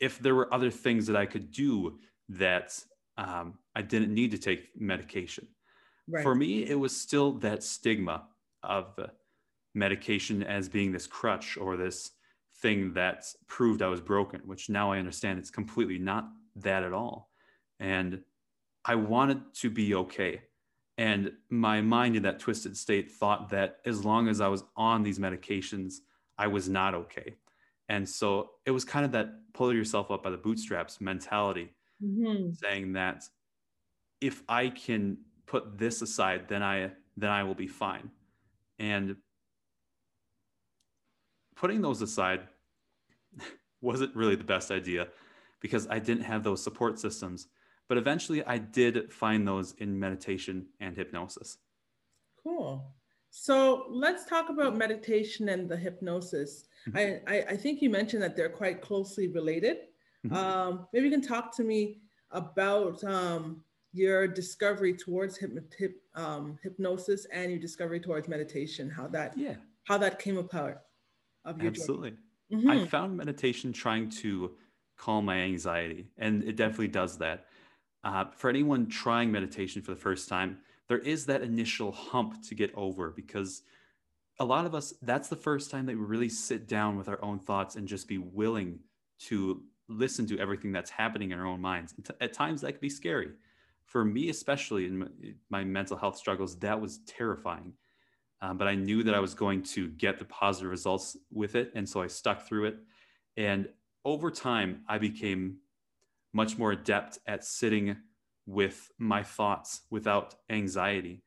if 0.00 0.20
there 0.20 0.34
were 0.34 0.52
other 0.54 0.70
things 0.70 1.08
that 1.08 1.16
I 1.16 1.26
could 1.26 1.50
do 1.50 1.98
that 2.28 2.78
um, 3.16 3.58
I 3.74 3.82
didn't 3.82 4.14
need 4.14 4.30
to 4.30 4.38
take 4.38 4.70
medication. 4.80 5.48
Right. 6.06 6.22
For 6.22 6.36
me, 6.36 6.64
it 6.64 6.78
was 6.78 6.96
still 6.96 7.32
that 7.38 7.64
stigma 7.64 8.28
of 8.62 8.96
medication 9.74 10.44
as 10.44 10.68
being 10.68 10.92
this 10.92 11.08
crutch 11.08 11.56
or 11.56 11.76
this 11.76 12.12
thing 12.62 12.92
that 12.92 13.24
proved 13.48 13.82
I 13.82 13.88
was 13.88 14.00
broken, 14.00 14.40
which 14.44 14.68
now 14.68 14.92
I 14.92 14.98
understand 14.98 15.40
it's 15.40 15.50
completely 15.50 15.98
not 15.98 16.28
that 16.54 16.84
at 16.84 16.92
all 16.92 17.28
and 17.80 18.22
I 18.84 18.94
wanted 18.94 19.54
to 19.56 19.70
be 19.70 19.94
okay. 19.94 20.42
And 20.98 21.30
my 21.48 21.80
mind 21.80 22.16
in 22.16 22.24
that 22.24 22.40
twisted 22.40 22.76
state 22.76 23.12
thought 23.12 23.50
that 23.50 23.78
as 23.86 24.04
long 24.04 24.26
as 24.28 24.40
I 24.40 24.48
was 24.48 24.64
on 24.76 25.04
these 25.04 25.20
medications, 25.20 25.98
I 26.36 26.48
was 26.48 26.68
not 26.68 26.92
okay. 26.92 27.36
And 27.88 28.06
so 28.06 28.50
it 28.66 28.72
was 28.72 28.84
kind 28.84 29.04
of 29.04 29.12
that 29.12 29.28
pull 29.54 29.72
yourself 29.72 30.10
up 30.10 30.24
by 30.24 30.30
the 30.30 30.36
bootstraps 30.36 31.00
mentality, 31.00 31.72
mm-hmm. 32.04 32.50
saying 32.52 32.94
that 32.94 33.22
if 34.20 34.42
I 34.48 34.68
can 34.70 35.18
put 35.46 35.78
this 35.78 36.02
aside, 36.02 36.48
then 36.48 36.64
I 36.64 36.90
then 37.16 37.30
I 37.30 37.44
will 37.44 37.54
be 37.54 37.68
fine. 37.68 38.10
And 38.80 39.16
putting 41.54 41.80
those 41.80 42.02
aside 42.02 42.42
wasn't 43.80 44.14
really 44.16 44.36
the 44.36 44.44
best 44.44 44.72
idea 44.72 45.08
because 45.60 45.86
I 45.88 46.00
didn't 46.00 46.24
have 46.24 46.42
those 46.42 46.62
support 46.62 46.98
systems 46.98 47.46
but 47.88 47.98
eventually, 47.98 48.44
I 48.44 48.58
did 48.58 49.12
find 49.12 49.46
those 49.46 49.72
in 49.78 49.98
meditation 49.98 50.66
and 50.80 50.96
hypnosis. 50.96 51.58
Cool. 52.42 52.94
So 53.30 53.86
let's 53.90 54.24
talk 54.24 54.48
about 54.48 54.76
meditation 54.76 55.48
and 55.48 55.68
the 55.68 55.76
hypnosis. 55.76 56.64
Mm-hmm. 56.88 56.98
I, 56.98 57.34
I, 57.34 57.44
I, 57.50 57.56
think 57.56 57.82
you 57.82 57.90
mentioned 57.90 58.22
that 58.22 58.36
they're 58.36 58.48
quite 58.48 58.80
closely 58.80 59.28
related. 59.28 59.78
Mm-hmm. 60.26 60.34
Um, 60.34 60.86
maybe 60.92 61.06
you 61.06 61.12
can 61.12 61.22
talk 61.22 61.54
to 61.56 61.64
me 61.64 62.00
about 62.30 63.02
um, 63.04 63.62
your 63.92 64.26
discovery 64.26 64.94
towards 64.94 65.38
hyp, 65.38 65.60
hyp, 65.78 65.94
um, 66.14 66.58
hypnosis 66.62 67.26
and 67.32 67.50
your 67.50 67.60
discovery 67.60 68.00
towards 68.00 68.28
meditation. 68.28 68.88
How 68.88 69.08
that 69.08 69.36
yeah 69.36 69.56
how 69.84 69.98
that 69.98 70.18
came 70.18 70.38
about. 70.38 70.82
of 71.44 71.58
your 71.58 71.68
absolutely. 71.68 72.14
Mm-hmm. 72.52 72.70
I 72.70 72.86
found 72.86 73.16
meditation 73.16 73.72
trying 73.72 74.08
to 74.22 74.52
calm 74.96 75.24
my 75.24 75.36
anxiety, 75.36 76.08
and 76.18 76.44
it 76.44 76.56
definitely 76.56 76.88
does 76.88 77.18
that. 77.18 77.46
Uh, 78.04 78.26
for 78.36 78.48
anyone 78.48 78.88
trying 78.88 79.30
meditation 79.30 79.82
for 79.82 79.90
the 79.90 80.00
first 80.00 80.28
time, 80.28 80.58
there 80.88 80.98
is 80.98 81.26
that 81.26 81.42
initial 81.42 81.92
hump 81.92 82.42
to 82.48 82.54
get 82.54 82.72
over 82.74 83.10
because 83.10 83.62
a 84.40 84.44
lot 84.44 84.64
of 84.64 84.74
us, 84.74 84.94
that's 85.02 85.28
the 85.28 85.36
first 85.36 85.70
time 85.70 85.86
that 85.86 85.96
we 85.96 86.04
really 86.04 86.28
sit 86.28 86.68
down 86.68 86.96
with 86.96 87.08
our 87.08 87.22
own 87.24 87.38
thoughts 87.38 87.76
and 87.76 87.88
just 87.88 88.06
be 88.06 88.18
willing 88.18 88.78
to 89.18 89.62
listen 89.88 90.26
to 90.26 90.38
everything 90.38 90.70
that's 90.70 90.90
happening 90.90 91.32
in 91.32 91.38
our 91.38 91.46
own 91.46 91.60
minds. 91.60 91.94
At 92.20 92.32
times, 92.32 92.60
that 92.60 92.72
can 92.72 92.80
be 92.80 92.90
scary. 92.90 93.30
For 93.86 94.04
me, 94.04 94.28
especially 94.28 94.86
in 94.86 95.36
my 95.50 95.64
mental 95.64 95.96
health 95.96 96.16
struggles, 96.16 96.58
that 96.60 96.80
was 96.80 96.98
terrifying. 97.06 97.72
Um, 98.40 98.58
but 98.58 98.68
I 98.68 98.74
knew 98.74 99.02
that 99.02 99.14
I 99.14 99.18
was 99.18 99.34
going 99.34 99.62
to 99.64 99.88
get 99.88 100.18
the 100.18 100.24
positive 100.24 100.70
results 100.70 101.16
with 101.32 101.56
it. 101.56 101.72
And 101.74 101.88
so 101.88 102.00
I 102.00 102.06
stuck 102.06 102.46
through 102.46 102.66
it. 102.66 102.76
And 103.36 103.68
over 104.04 104.30
time, 104.30 104.82
I 104.88 104.98
became 104.98 105.56
much 106.38 106.56
more 106.56 106.70
adept 106.70 107.18
at 107.26 107.44
sitting 107.44 107.96
with 108.46 108.92
my 108.96 109.24
thoughts 109.24 109.80
without 109.90 110.36
anxiety. 110.48 111.24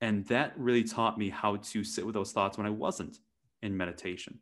And 0.00 0.24
that 0.28 0.54
really 0.56 0.84
taught 0.84 1.18
me 1.18 1.28
how 1.28 1.56
to 1.56 1.84
sit 1.84 2.06
with 2.06 2.14
those 2.14 2.32
thoughts 2.32 2.56
when 2.56 2.66
I 2.66 2.70
wasn't 2.70 3.18
in 3.60 3.76
meditation. 3.76 4.38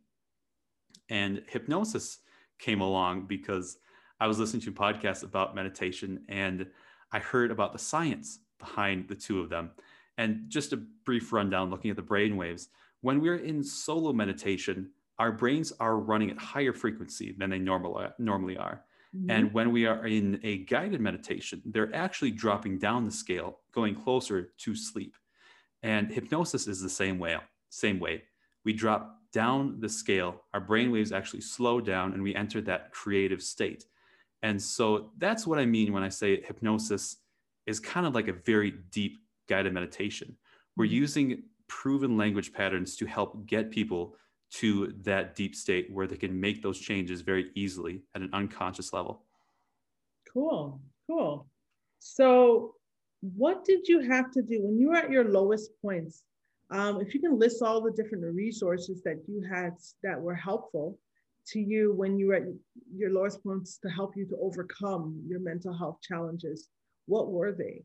And 1.11 1.43
hypnosis 1.49 2.19
came 2.61 2.81
along 2.81 3.27
because 3.27 3.79
I 4.21 4.29
was 4.29 4.39
listening 4.39 4.63
to 4.63 4.71
podcasts 4.73 5.25
about 5.25 5.57
meditation 5.57 6.21
and 6.29 6.69
I 7.11 7.19
heard 7.19 7.51
about 7.51 7.73
the 7.73 7.81
science 7.81 8.39
behind 8.61 9.09
the 9.09 9.17
two 9.17 9.41
of 9.41 9.51
them. 9.51 9.73
And 10.19 10.45
just 10.47 10.73
a 10.73 10.85
brief 11.05 11.33
rundown 11.33 11.69
looking 11.69 11.91
at 11.91 11.97
the 11.97 12.03
brain 12.03 12.37
waves. 12.37 12.69
When 13.01 13.21
we're 13.21 13.43
in 13.51 13.65
solo 13.65 14.13
meditation, 14.13 14.91
our 15.19 15.33
brains 15.33 15.73
are 15.81 15.97
running 15.99 16.31
at 16.31 16.39
higher 16.39 16.73
frequency 16.73 17.35
than 17.37 17.51
they 17.51 17.59
normal, 17.59 18.09
normally 18.21 18.57
are. 18.57 18.85
Mm-hmm. 19.17 19.31
And 19.31 19.53
when 19.53 19.73
we 19.73 19.87
are 19.87 20.07
in 20.07 20.41
a 20.43 20.59
guided 20.59 21.01
meditation, 21.01 21.63
they're 21.67 21.95
actually 21.95 22.31
dropping 22.31 22.79
down 22.79 23.05
the 23.05 23.11
scale, 23.11 23.61
going 23.73 23.95
closer 23.95 24.53
to 24.59 24.75
sleep. 24.75 25.17
And 25.83 26.11
hypnosis 26.11 26.67
is 26.67 26.81
the 26.81 26.89
same 26.89 27.19
way. 27.19 27.37
Same 27.69 27.99
way. 27.99 28.23
We 28.65 28.73
drop 28.73 29.19
down 29.33 29.81
the 29.81 29.89
scale, 29.89 30.43
our 30.53 30.61
brain 30.61 30.91
waves 30.91 31.11
actually 31.11 31.41
slow 31.41 31.81
down, 31.81 32.13
and 32.13 32.23
we 32.23 32.35
enter 32.35 32.61
that 32.61 32.93
creative 32.93 33.43
state. 33.43 33.85
And 34.43 34.61
so 34.61 35.11
that's 35.19 35.47
what 35.47 35.59
I 35.59 35.67
mean 35.67 35.93
when 35.93 36.03
I 36.03 36.09
say 36.09 36.43
hypnosis 36.43 37.17
is 37.67 37.81
kind 37.81 38.07
of 38.07 38.15
like 38.15 38.29
a 38.29 38.33
very 38.33 38.75
deep 38.91 39.19
guided 39.49 39.73
meditation. 39.73 40.37
We're 40.77 40.85
mm-hmm. 40.85 40.95
using 40.95 41.43
proven 41.69 42.17
language 42.17 42.53
patterns 42.53 42.97
to 42.97 43.07
help 43.07 43.47
get 43.47 43.71
people 43.71 44.17
to 44.53 44.93
that 45.03 45.35
deep 45.35 45.57
state 45.57 45.91
where 45.91 46.07
they 46.07 46.17
can 46.17 46.39
make 46.39 46.63
those 46.63 46.79
changes 46.79 47.23
very 47.23 47.51
easily 47.55 48.03
at 48.15 48.23
an 48.23 48.31
unconscious 48.33 48.93
level. 48.93 49.25
Cool, 50.33 50.81
cool. 51.07 51.47
So, 51.99 52.75
what 53.21 53.65
did 53.65 53.89
you 53.89 54.01
have 54.01 54.31
to 54.33 54.43
do 54.43 54.63
when 54.63 54.79
you 54.79 54.89
were 54.89 54.97
at 54.97 55.11
your 55.11 55.25
lowest 55.25 55.71
points? 55.81 56.25
Um, 56.71 57.01
if 57.01 57.15
you 57.15 57.21
can 57.21 57.39
list 57.39 57.63
all 57.63 57.81
the 57.81 57.93
different 57.93 58.25
resources 58.25 59.03
that 59.03 59.23
you 59.27 59.43
had 59.43 59.75
that 60.03 60.21
were 60.21 60.35
helpful 60.35 60.99
to 61.49 61.61
you 61.61 61.93
when 61.93 62.19
you 62.19 62.29
were 62.29 62.35
at 62.35 62.45
your 62.95 63.11
lowest 63.11 63.43
points 63.43 63.79
to 63.79 63.89
help 63.89 64.17
you 64.17 64.27
to 64.27 64.37
overcome 64.41 65.23
your 65.27 65.41
mental 65.41 65.77
health 65.77 65.99
challenges, 66.03 66.69
what 67.07 67.31
were 67.31 67.53
they? 67.53 67.83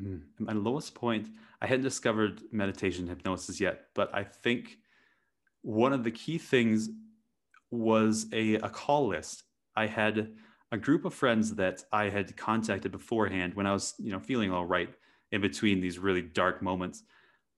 Mm. 0.00 0.22
My 0.38 0.52
lowest 0.52 0.94
point, 0.94 1.28
I 1.60 1.66
hadn't 1.66 1.84
discovered 1.84 2.42
meditation 2.52 3.06
hypnosis 3.06 3.60
yet, 3.60 3.86
but 3.94 4.14
I 4.14 4.22
think 4.22 4.78
one 5.66 5.92
of 5.92 6.04
the 6.04 6.12
key 6.12 6.38
things 6.38 6.90
was 7.72 8.26
a, 8.32 8.54
a 8.54 8.68
call 8.68 9.08
list. 9.08 9.42
I 9.74 9.86
had 9.88 10.32
a 10.70 10.78
group 10.78 11.04
of 11.04 11.12
friends 11.12 11.56
that 11.56 11.82
I 11.92 12.08
had 12.08 12.36
contacted 12.36 12.92
beforehand 12.92 13.54
when 13.54 13.66
I 13.66 13.72
was, 13.72 13.94
you 13.98 14.12
know, 14.12 14.20
feeling 14.20 14.52
all 14.52 14.64
right 14.64 14.88
in 15.32 15.40
between 15.40 15.80
these 15.80 15.98
really 15.98 16.22
dark 16.22 16.62
moments. 16.62 17.02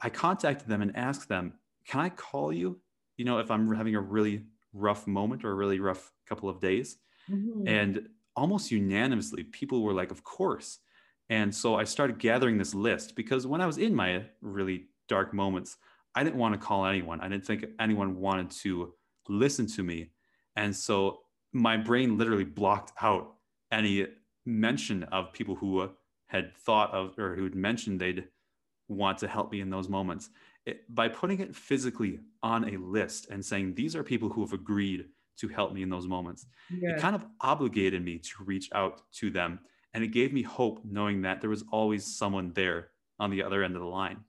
I 0.01 0.09
contacted 0.09 0.69
them 0.69 0.81
and 0.81 0.97
asked 0.97 1.29
them, 1.29 1.53
"Can 1.87 2.01
I 2.01 2.09
call 2.09 2.51
you? 2.51 2.81
You 3.19 3.27
know, 3.27 3.41
if 3.41 3.51
I'm 3.51 3.71
having 3.75 3.95
a 3.95 4.01
really 4.01 4.47
rough 4.73 5.07
moment 5.07 5.45
or 5.45 5.51
a 5.51 5.55
really 5.55 5.79
rough 5.79 6.11
couple 6.27 6.49
of 6.49 6.61
days?" 6.61 6.97
Mm-hmm. 7.31 7.69
And 7.69 8.09
almost 8.35 8.71
unanimously, 8.71 9.45
people 9.45 9.83
were 9.83 9.93
like, 9.93 10.11
"Of 10.11 10.25
course." 10.25 10.79
And 11.29 11.55
so 11.55 11.75
I 11.75 11.85
started 11.85 12.19
gathering 12.19 12.57
this 12.57 12.75
list 12.75 13.17
because 13.17 13.47
when 13.47 13.61
I 13.61 13.67
was 13.67 13.77
in 13.77 13.95
my 13.95 14.25
really 14.41 14.87
dark 15.09 15.35
moments, 15.35 15.77
I 16.19 16.25
didn't 16.25 16.41
want 16.41 16.53
to 16.55 16.59
call 16.59 16.85
anyone. 16.85 17.21
I 17.21 17.29
didn't 17.29 17.47
think 17.47 17.65
anyone 17.79 18.19
wanted 18.19 18.51
to 18.63 18.93
listen 19.29 19.69
to 19.69 19.85
me. 19.85 20.11
And 20.57 20.75
so 20.75 21.21
my 21.53 21.77
brain 21.77 22.19
literally 22.19 22.43
blocked 22.43 22.91
out 23.01 23.35
any 23.71 24.09
mention 24.45 25.05
of 25.05 25.33
people 25.33 25.55
who 25.55 25.89
had 26.27 26.57
thought 26.57 26.91
of 26.91 27.17
or 27.21 27.37
who 27.37 27.45
had 27.45 27.55
mentioned 27.55 28.01
they'd 28.01 28.25
want 28.89 29.19
to 29.19 29.29
help 29.29 29.53
me 29.53 29.61
in 29.61 29.71
those 29.71 29.89
moments. 29.89 30.31
It, 30.67 30.93
by 30.93 31.07
putting 31.07 31.39
it 31.39 31.55
physically 31.55 32.19
on 32.43 32.75
a 32.75 32.79
list 32.79 33.31
and 33.31 33.45
saying, 33.45 33.75
these 33.75 33.95
are 33.95 34.03
people 34.03 34.29
who 34.29 34.41
have 34.41 34.53
agreed 34.53 35.05
to 35.37 35.47
help 35.47 35.73
me 35.73 35.83
in 35.83 35.89
those 35.89 36.09
moments, 36.09 36.47
it 36.69 36.99
kind 36.99 37.15
of 37.15 37.25
obligated 37.43 38.05
me 38.05 38.19
to 38.19 38.43
reach 38.45 38.69
out 38.75 39.03
to 39.13 39.31
them. 39.31 39.61
And 39.95 40.03
it 40.03 40.09
gave 40.09 40.33
me 40.33 40.43
hope 40.43 40.81
knowing 40.85 41.23
that 41.23 41.41
there 41.41 41.51
was 41.51 41.63
always 41.71 42.05
someone 42.05 42.51
there 42.55 42.89
on 43.21 43.31
the 43.31 43.45
other 43.45 43.63
end 43.63 43.77
of 43.77 43.83
the 43.83 43.87
line 43.87 44.25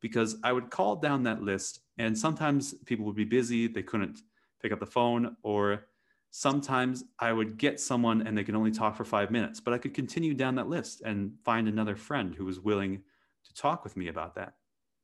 because 0.00 0.36
I 0.42 0.52
would 0.52 0.70
call 0.70 0.96
down 0.96 1.22
that 1.24 1.42
list 1.42 1.80
and 1.98 2.16
sometimes 2.16 2.74
people 2.86 3.04
would 3.06 3.16
be 3.16 3.24
busy, 3.24 3.66
they 3.66 3.82
couldn't 3.82 4.20
pick 4.62 4.72
up 4.72 4.80
the 4.80 4.86
phone, 4.86 5.36
or 5.42 5.86
sometimes 6.30 7.04
I 7.18 7.32
would 7.32 7.58
get 7.58 7.80
someone 7.80 8.26
and 8.26 8.36
they 8.36 8.44
could 8.44 8.54
only 8.54 8.70
talk 8.70 8.96
for 8.96 9.04
five 9.04 9.30
minutes, 9.30 9.60
but 9.60 9.74
I 9.74 9.78
could 9.78 9.94
continue 9.94 10.34
down 10.34 10.54
that 10.56 10.68
list 10.68 11.02
and 11.02 11.32
find 11.44 11.68
another 11.68 11.96
friend 11.96 12.34
who 12.34 12.44
was 12.44 12.60
willing 12.60 13.02
to 13.44 13.54
talk 13.54 13.84
with 13.84 13.96
me 13.96 14.08
about 14.08 14.34
that. 14.36 14.54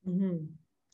Mm-hmm. 0.09 0.45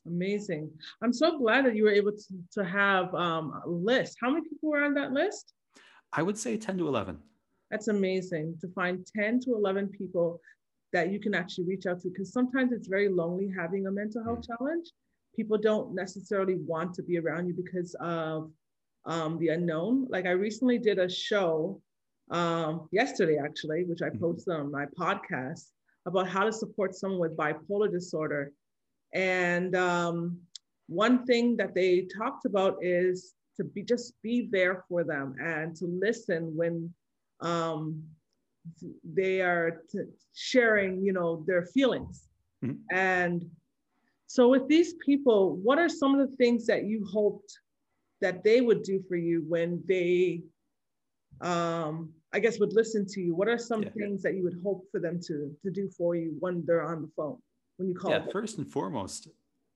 Amazing. 0.07 0.71
I'm 1.03 1.13
so 1.13 1.37
glad 1.37 1.65
that 1.65 1.75
you 1.75 1.83
were 1.83 1.91
able 1.91 2.13
to, 2.13 2.33
to 2.53 2.65
have 2.65 3.13
um, 3.13 3.61
a 3.63 3.69
list. 3.69 4.17
How 4.19 4.31
many 4.31 4.41
people 4.41 4.69
were 4.69 4.83
on 4.83 4.95
that 4.95 5.11
list? 5.11 5.53
I 6.13 6.23
would 6.23 6.37
say 6.37 6.57
10 6.57 6.79
to 6.79 6.87
11. 6.87 7.19
That's 7.69 7.87
amazing 7.87 8.57
to 8.61 8.67
find 8.69 9.05
10 9.15 9.41
to 9.41 9.55
11 9.55 9.89
people 9.89 10.41
that 10.93 11.11
you 11.11 11.19
can 11.19 11.33
actually 11.33 11.65
reach 11.65 11.85
out 11.85 12.01
to 12.01 12.09
because 12.09 12.31
sometimes 12.31 12.71
it's 12.71 12.87
very 12.87 13.09
lonely 13.09 13.51
having 13.55 13.87
a 13.87 13.91
mental 13.91 14.23
health 14.23 14.39
mm. 14.39 14.47
challenge. 14.47 14.87
People 15.35 15.57
don't 15.57 15.95
necessarily 15.95 16.55
want 16.55 16.93
to 16.95 17.03
be 17.03 17.17
around 17.17 17.47
you 17.47 17.53
because 17.53 17.95
of 17.99 18.51
um, 19.05 19.39
the 19.39 19.49
unknown. 19.49 20.07
Like 20.09 20.25
I 20.25 20.31
recently 20.31 20.77
did 20.77 20.99
a 20.99 21.09
show 21.09 21.81
um, 22.29 22.87
yesterday, 22.91 23.37
actually, 23.43 23.85
which 23.85 24.01
I 24.01 24.09
mm-hmm. 24.09 24.19
posted 24.19 24.55
on 24.55 24.71
my 24.71 24.85
podcast 24.99 25.67
about 26.05 26.27
how 26.27 26.43
to 26.43 26.51
support 26.51 26.95
someone 26.95 27.19
with 27.19 27.37
bipolar 27.37 27.91
disorder. 27.91 28.51
And 29.13 29.75
um, 29.75 30.37
one 30.87 31.25
thing 31.25 31.57
that 31.57 31.73
they 31.75 32.07
talked 32.17 32.45
about 32.45 32.77
is 32.81 33.33
to 33.57 33.63
be 33.63 33.83
just 33.83 34.13
be 34.23 34.47
there 34.51 34.83
for 34.87 35.03
them 35.03 35.35
and 35.41 35.75
to 35.75 35.85
listen 35.85 36.55
when 36.55 36.93
um, 37.41 38.03
they 39.03 39.41
are 39.41 39.83
sharing, 40.35 41.03
you 41.03 41.13
know, 41.13 41.43
their 41.47 41.65
feelings. 41.65 42.27
Mm-hmm. 42.63 42.77
And 42.95 43.45
so 44.27 44.47
with 44.47 44.67
these 44.67 44.93
people, 45.05 45.57
what 45.57 45.77
are 45.77 45.89
some 45.89 46.17
of 46.17 46.29
the 46.29 46.35
things 46.37 46.65
that 46.67 46.85
you 46.85 47.05
hoped 47.05 47.57
that 48.21 48.43
they 48.43 48.61
would 48.61 48.83
do 48.83 49.03
for 49.07 49.15
you 49.15 49.43
when 49.47 49.83
they, 49.87 50.41
um, 51.41 52.13
I 52.31 52.39
guess, 52.39 52.59
would 52.59 52.73
listen 52.73 53.05
to 53.07 53.21
you? 53.21 53.35
What 53.35 53.47
are 53.47 53.57
some 53.57 53.83
yeah. 53.83 53.89
things 53.89 54.21
that 54.21 54.35
you 54.35 54.43
would 54.43 54.59
hope 54.63 54.85
for 54.91 54.99
them 54.99 55.19
to 55.27 55.53
to 55.63 55.71
do 55.71 55.89
for 55.89 56.15
you 56.15 56.35
when 56.39 56.63
they're 56.65 56.83
on 56.83 57.01
the 57.01 57.09
phone 57.15 57.37
when 57.77 57.89
you 57.89 57.95
call? 57.95 58.11
Yeah, 58.11 58.19
them? 58.19 58.29
first 58.31 58.57
and 58.57 58.67
foremost, 58.67 59.27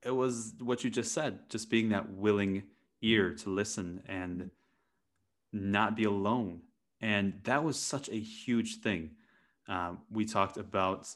it 0.03 0.11
was 0.11 0.53
what 0.59 0.83
you 0.83 0.89
just 0.89 1.13
said, 1.13 1.49
just 1.49 1.69
being 1.69 1.89
that 1.89 2.09
willing 2.09 2.63
ear 3.01 3.33
to 3.33 3.49
listen 3.49 4.01
and 4.07 4.51
not 5.51 5.95
be 5.95 6.03
alone 6.03 6.61
and 7.05 7.33
that 7.43 7.63
was 7.63 7.77
such 7.79 8.09
a 8.09 8.19
huge 8.19 8.77
thing. 8.77 9.11
Um, 9.67 9.99
we 10.09 10.25
talked 10.25 10.57
about 10.57 11.07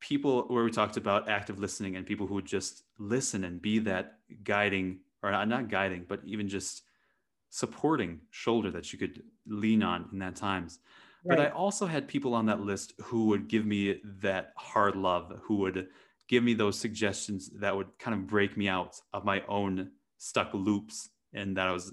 people 0.00 0.42
where 0.48 0.64
we 0.64 0.72
talked 0.72 0.96
about 0.96 1.28
active 1.28 1.60
listening 1.60 1.94
and 1.94 2.04
people 2.04 2.26
who 2.26 2.34
would 2.34 2.46
just 2.46 2.82
listen 2.98 3.44
and 3.44 3.62
be 3.62 3.78
that 3.78 4.18
guiding 4.42 4.98
or 5.22 5.30
not 5.46 5.68
guiding, 5.68 6.04
but 6.08 6.20
even 6.24 6.48
just 6.48 6.82
supporting 7.50 8.22
shoulder 8.30 8.72
that 8.72 8.92
you 8.92 8.98
could 8.98 9.22
lean 9.46 9.84
on 9.84 10.08
in 10.12 10.18
that 10.18 10.34
times. 10.34 10.80
Right. 11.24 11.36
But 11.36 11.46
I 11.46 11.50
also 11.50 11.86
had 11.86 12.08
people 12.08 12.34
on 12.34 12.46
that 12.46 12.60
list 12.60 12.94
who 13.04 13.26
would 13.26 13.46
give 13.46 13.64
me 13.64 14.00
that 14.20 14.52
hard 14.56 14.96
love, 14.96 15.32
who 15.44 15.58
would 15.58 15.86
give 16.26 16.42
me 16.42 16.54
those 16.54 16.76
suggestions 16.76 17.50
that 17.60 17.76
would 17.76 17.96
kind 18.00 18.16
of 18.16 18.26
break 18.26 18.56
me 18.56 18.66
out 18.66 18.96
of 19.12 19.24
my 19.24 19.44
own 19.46 19.92
stuck 20.18 20.52
loops 20.54 21.10
and 21.32 21.56
that 21.56 21.68
I 21.68 21.72
was 21.72 21.92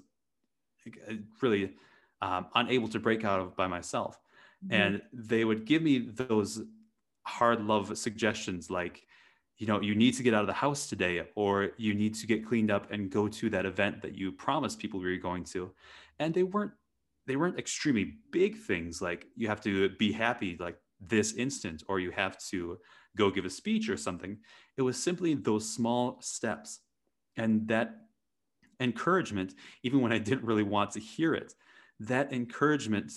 really 1.39 1.73
um, 2.21 2.47
unable 2.55 2.87
to 2.89 2.99
break 2.99 3.23
out 3.23 3.39
of 3.39 3.55
by 3.55 3.67
myself. 3.67 4.19
Mm-hmm. 4.65 4.81
And 4.81 5.01
they 5.13 5.45
would 5.45 5.65
give 5.65 5.81
me 5.81 5.99
those 5.99 6.61
hard 7.23 7.61
love 7.61 7.97
suggestions 7.97 8.69
like, 8.71 9.03
you 9.57 9.67
know, 9.67 9.81
you 9.81 9.95
need 9.95 10.13
to 10.15 10.23
get 10.23 10.33
out 10.33 10.41
of 10.41 10.47
the 10.47 10.53
house 10.53 10.87
today, 10.87 11.23
or 11.35 11.71
you 11.77 11.93
need 11.93 12.13
to 12.15 12.27
get 12.27 12.45
cleaned 12.45 12.71
up 12.71 12.91
and 12.91 13.09
go 13.09 13.27
to 13.27 13.49
that 13.49 13.65
event 13.65 14.01
that 14.03 14.15
you 14.15 14.31
promised 14.31 14.79
people 14.79 15.01
you 15.01 15.09
were 15.09 15.17
going 15.17 15.43
to. 15.45 15.71
And 16.19 16.33
they 16.33 16.43
weren't 16.43 16.71
they 17.25 17.35
weren't 17.35 17.59
extremely 17.59 18.15
big 18.31 18.55
things 18.55 19.01
like 19.01 19.27
you 19.35 19.49
have 19.49 19.59
to 19.61 19.89
be 19.89 20.13
happy 20.13 20.55
like 20.59 20.77
this 21.01 21.33
instant 21.33 21.83
or 21.87 21.99
you 21.99 22.09
have 22.11 22.37
to 22.37 22.77
go 23.17 23.29
give 23.29 23.45
a 23.45 23.49
speech 23.49 23.89
or 23.89 23.97
something. 23.97 24.37
It 24.77 24.81
was 24.81 25.01
simply 25.01 25.33
those 25.33 25.69
small 25.69 26.19
steps 26.21 26.79
and 27.35 27.67
that 27.67 27.95
encouragement, 28.79 29.55
even 29.83 30.01
when 30.01 30.13
I 30.13 30.19
didn't 30.19 30.45
really 30.45 30.63
want 30.63 30.91
to 30.91 30.99
hear 30.99 31.33
it, 31.33 31.53
that 31.99 32.33
encouragement 32.33 33.11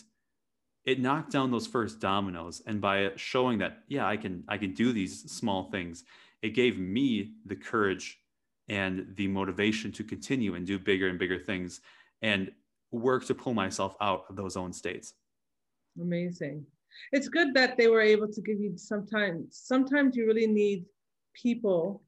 it 0.87 0.99
knocked 0.99 1.30
down 1.30 1.50
those 1.50 1.66
first 1.66 2.00
dominoes. 2.00 2.62
And 2.66 2.80
by 2.80 3.10
showing 3.16 3.58
that 3.58 3.82
yeah 3.88 4.06
i 4.06 4.16
can 4.16 4.44
i 4.49 4.56
can 4.56 4.72
do 4.72 4.92
these 4.92 5.30
small 5.30 5.70
things 5.70 6.04
it 6.42 6.50
gave 6.50 6.78
me 6.78 7.34
the 7.46 7.56
courage 7.56 8.18
and 8.68 9.06
the 9.16 9.28
motivation 9.28 9.90
to 9.92 10.04
continue 10.04 10.54
and 10.54 10.66
do 10.66 10.78
bigger 10.78 11.08
and 11.08 11.18
bigger 11.18 11.38
things 11.38 11.80
and 12.22 12.50
work 12.92 13.26
to 13.26 13.34
pull 13.34 13.52
myself 13.52 13.96
out 14.00 14.25
of 14.28 14.37
those 14.37 14.56
own 14.56 14.72
states. 14.72 15.14
Amazing. 16.00 16.64
It's 17.12 17.28
good 17.28 17.52
that 17.54 17.76
they 17.76 17.88
were 17.88 18.00
able 18.00 18.28
to 18.28 18.40
give 18.40 18.60
you 18.60 18.76
sometimes, 18.76 19.60
sometimes 19.64 20.16
you 20.16 20.26
really 20.26 20.46
need 20.46 20.84
people 21.34 22.02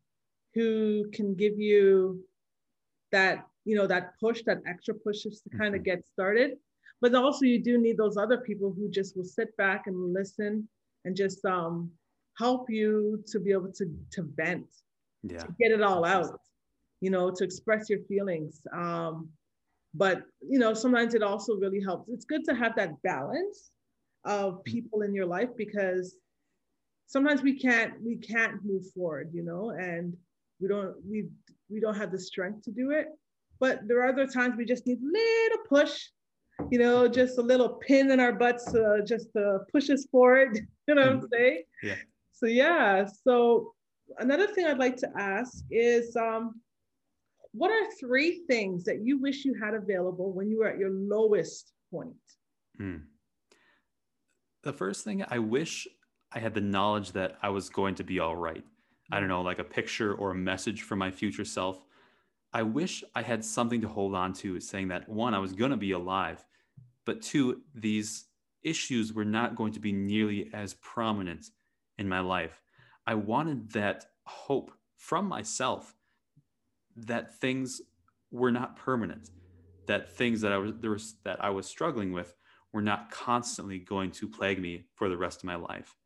who 0.54 1.10
can 1.12 1.34
give 1.34 1.58
you 1.58 2.24
that, 3.10 3.46
you 3.64 3.76
know, 3.76 3.87
that 3.87 4.19
push, 4.21 4.42
that 4.45 4.59
extra 4.66 4.95
push 4.95 5.23
just 5.23 5.45
to 5.45 5.50
mm-hmm. 5.50 5.61
kind 5.61 5.75
of 5.75 5.85
get 5.85 6.07
started. 6.07 6.52
But 7.00 7.14
also 7.14 7.45
you 7.45 7.62
do 7.62 7.78
need 7.78 7.97
those 7.97 8.16
other 8.16 8.38
people 8.38 8.73
who 8.73 8.88
just 8.88 9.16
will 9.16 9.25
sit 9.25 9.57
back 9.57 9.87
and 9.87 10.12
listen 10.12 10.69
and 11.04 11.16
just 11.16 11.45
um, 11.45 11.90
help 12.38 12.71
you 12.71 13.23
to 13.26 13.40
be 13.40 13.52
able 13.52 13.73
to, 13.73 13.87
to 14.12 14.23
vent, 14.37 14.66
yeah. 15.23 15.38
to 15.38 15.49
get 15.61 15.73
it 15.73 15.83
all 15.83 16.04
out, 16.04 16.38
you 17.00 17.11
know, 17.11 17.31
to 17.31 17.45
express 17.45 17.90
your 17.90 18.00
feelings. 18.09 18.61
Um, 18.73 19.28
but 19.95 20.23
you 20.40 20.59
know, 20.59 20.75
sometimes 20.75 21.14
it 21.14 21.23
also 21.23 21.57
really 21.57 21.81
helps. 21.81 22.09
It's 22.09 22.25
good 22.25 22.45
to 22.45 22.54
have 22.54 22.75
that 22.76 23.02
balance 23.02 23.71
of 24.25 24.54
mm-hmm. 24.54 24.62
people 24.62 25.02
in 25.02 25.14
your 25.14 25.26
life 25.26 25.50
because 25.57 26.16
sometimes 27.07 27.42
we 27.42 27.59
can't 27.59 27.95
we 28.02 28.16
can't 28.16 28.64
move 28.64 28.85
forward, 28.95 29.31
you 29.33 29.42
know, 29.42 29.71
and 29.71 30.16
we 30.61 30.69
don't 30.69 30.95
we 31.09 31.28
we 31.69 31.81
don't 31.81 31.97
have 31.97 32.11
the 32.11 32.19
strength 32.19 32.64
to 32.64 32.71
do 32.71 32.90
it. 32.90 33.09
But 33.62 33.87
there 33.87 34.02
are 34.02 34.09
other 34.09 34.26
times 34.26 34.57
we 34.59 34.64
just 34.64 34.88
need 34.88 34.99
a 34.99 35.07
little 35.07 35.64
push, 35.69 36.09
you 36.73 36.81
know, 36.81 37.07
just 37.07 37.38
a 37.38 37.42
little 37.42 37.78
pin 37.87 38.11
in 38.11 38.19
our 38.19 38.33
butts 38.33 38.75
uh, 38.75 39.02
just 39.07 39.33
to 39.35 39.61
push 39.71 39.88
us 39.88 40.04
forward. 40.11 40.59
You 40.88 40.97
know 40.97 41.02
what 41.02 41.11
I'm 41.11 41.19
mm-hmm. 41.19 41.26
saying? 41.33 41.62
Yeah. 41.85 41.95
So 42.33 42.47
yeah. 42.47 43.07
So 43.25 43.73
another 44.19 44.49
thing 44.49 44.66
I'd 44.66 44.78
like 44.78 44.97
to 44.97 45.09
ask 45.16 45.62
is 45.71 46.16
um, 46.16 46.61
what 47.52 47.71
are 47.71 47.88
three 48.00 48.42
things 48.49 48.83
that 48.83 49.04
you 49.04 49.21
wish 49.21 49.45
you 49.45 49.54
had 49.54 49.75
available 49.75 50.33
when 50.33 50.50
you 50.50 50.59
were 50.59 50.66
at 50.66 50.76
your 50.76 50.90
lowest 50.90 51.73
point? 51.92 52.16
Mm. 52.81 53.02
The 54.64 54.73
first 54.73 55.04
thing 55.04 55.25
I 55.28 55.38
wish 55.38 55.87
I 56.33 56.40
had 56.40 56.52
the 56.52 56.61
knowledge 56.61 57.12
that 57.12 57.38
I 57.42 57.50
was 57.50 57.69
going 57.69 57.95
to 57.95 58.04
be 58.04 58.19
all 58.19 58.35
right. 58.35 58.64
I 59.12 59.21
don't 59.21 59.28
know, 59.28 59.42
like 59.42 59.61
a 59.61 59.64
picture 59.64 60.14
or 60.14 60.33
a 60.33 60.35
message 60.35 60.83
for 60.83 60.97
my 60.97 61.12
future 61.12 61.45
self. 61.45 61.85
I 62.52 62.62
wish 62.62 63.02
I 63.14 63.23
had 63.23 63.44
something 63.44 63.80
to 63.80 63.88
hold 63.88 64.14
on 64.14 64.32
to 64.35 64.61
saying 64.61 64.88
that 64.88 65.09
one, 65.09 65.35
I 65.35 65.38
was 65.38 65.52
going 65.52 65.71
to 65.71 65.76
be 65.76 65.92
alive, 65.92 66.44
but 67.06 67.23
two, 67.23 67.62
these 67.75 68.26
issues 68.62 69.12
were 69.12 69.25
not 69.25 69.56
going 69.56 69.73
to 69.73 69.80
be 69.80 69.92
nearly 69.92 70.50
as 70.52 70.75
prominent 70.75 71.47
in 71.99 72.09
my 72.09 72.21
life. 72.21 72.62
I 73.06 73.14
wanted 73.14 73.73
that 73.73 74.06
hope 74.25 74.73
from 74.97 75.26
myself 75.26 75.94
that 76.97 77.38
things 77.40 77.80
were 78.30 78.52
not 78.52 78.76
permanent, 78.76 79.30
that 79.87 80.12
things 80.12 80.40
that 80.42 80.52
I 80.52 80.59
was, 80.59 80.73
there 80.80 80.90
was 80.90 81.16
that 81.25 81.42
I 81.42 81.50
was 81.50 81.66
struggling 81.66 82.12
with 82.12 82.35
were 82.73 82.82
not 82.82 83.11
constantly 83.11 83.78
going 83.78 84.11
to 84.12 84.28
plague 84.28 84.61
me 84.61 84.85
for 84.94 85.09
the 85.09 85.16
rest 85.16 85.40
of 85.40 85.44
my 85.44 85.56
life. 85.56 85.97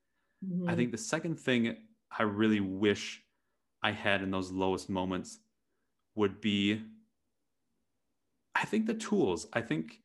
Mm-hmm. 0.44 0.68
I 0.68 0.74
think 0.74 0.92
the 0.92 0.98
second 0.98 1.38
thing 1.38 1.76
I 2.16 2.22
really 2.22 2.60
wish 2.60 3.22
I 3.82 3.92
had 3.92 4.22
in 4.22 4.30
those 4.30 4.50
lowest 4.50 4.88
moments 4.88 5.40
would 6.16 6.40
be 6.40 6.82
I 8.56 8.64
think 8.64 8.86
the 8.86 8.94
tools. 8.94 9.46
I 9.52 9.60
think 9.60 10.00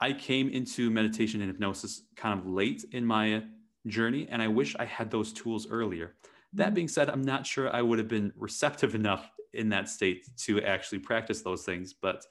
I 0.00 0.12
came 0.12 0.48
into 0.48 0.90
meditation 0.90 1.40
and 1.40 1.48
hypnosis 1.48 2.02
kind 2.16 2.38
of 2.38 2.46
late 2.46 2.84
in 2.90 3.06
my 3.06 3.44
journey, 3.86 4.26
and 4.28 4.42
I 4.42 4.48
wish 4.48 4.74
I 4.76 4.84
had 4.84 5.10
those 5.10 5.32
tools 5.32 5.68
earlier. 5.70 6.16
That 6.52 6.74
being 6.74 6.88
said, 6.88 7.08
I'm 7.08 7.22
not 7.22 7.46
sure 7.46 7.72
I 7.72 7.80
would 7.80 8.00
have 8.00 8.08
been 8.08 8.32
receptive 8.36 8.94
enough 9.02 9.30
in 9.52 9.68
that 9.68 9.88
state 9.88 10.28
to 10.38 10.60
actually 10.62 10.98
practice 10.98 11.42
those 11.42 11.64
things. 11.64 11.92
But 11.92 12.24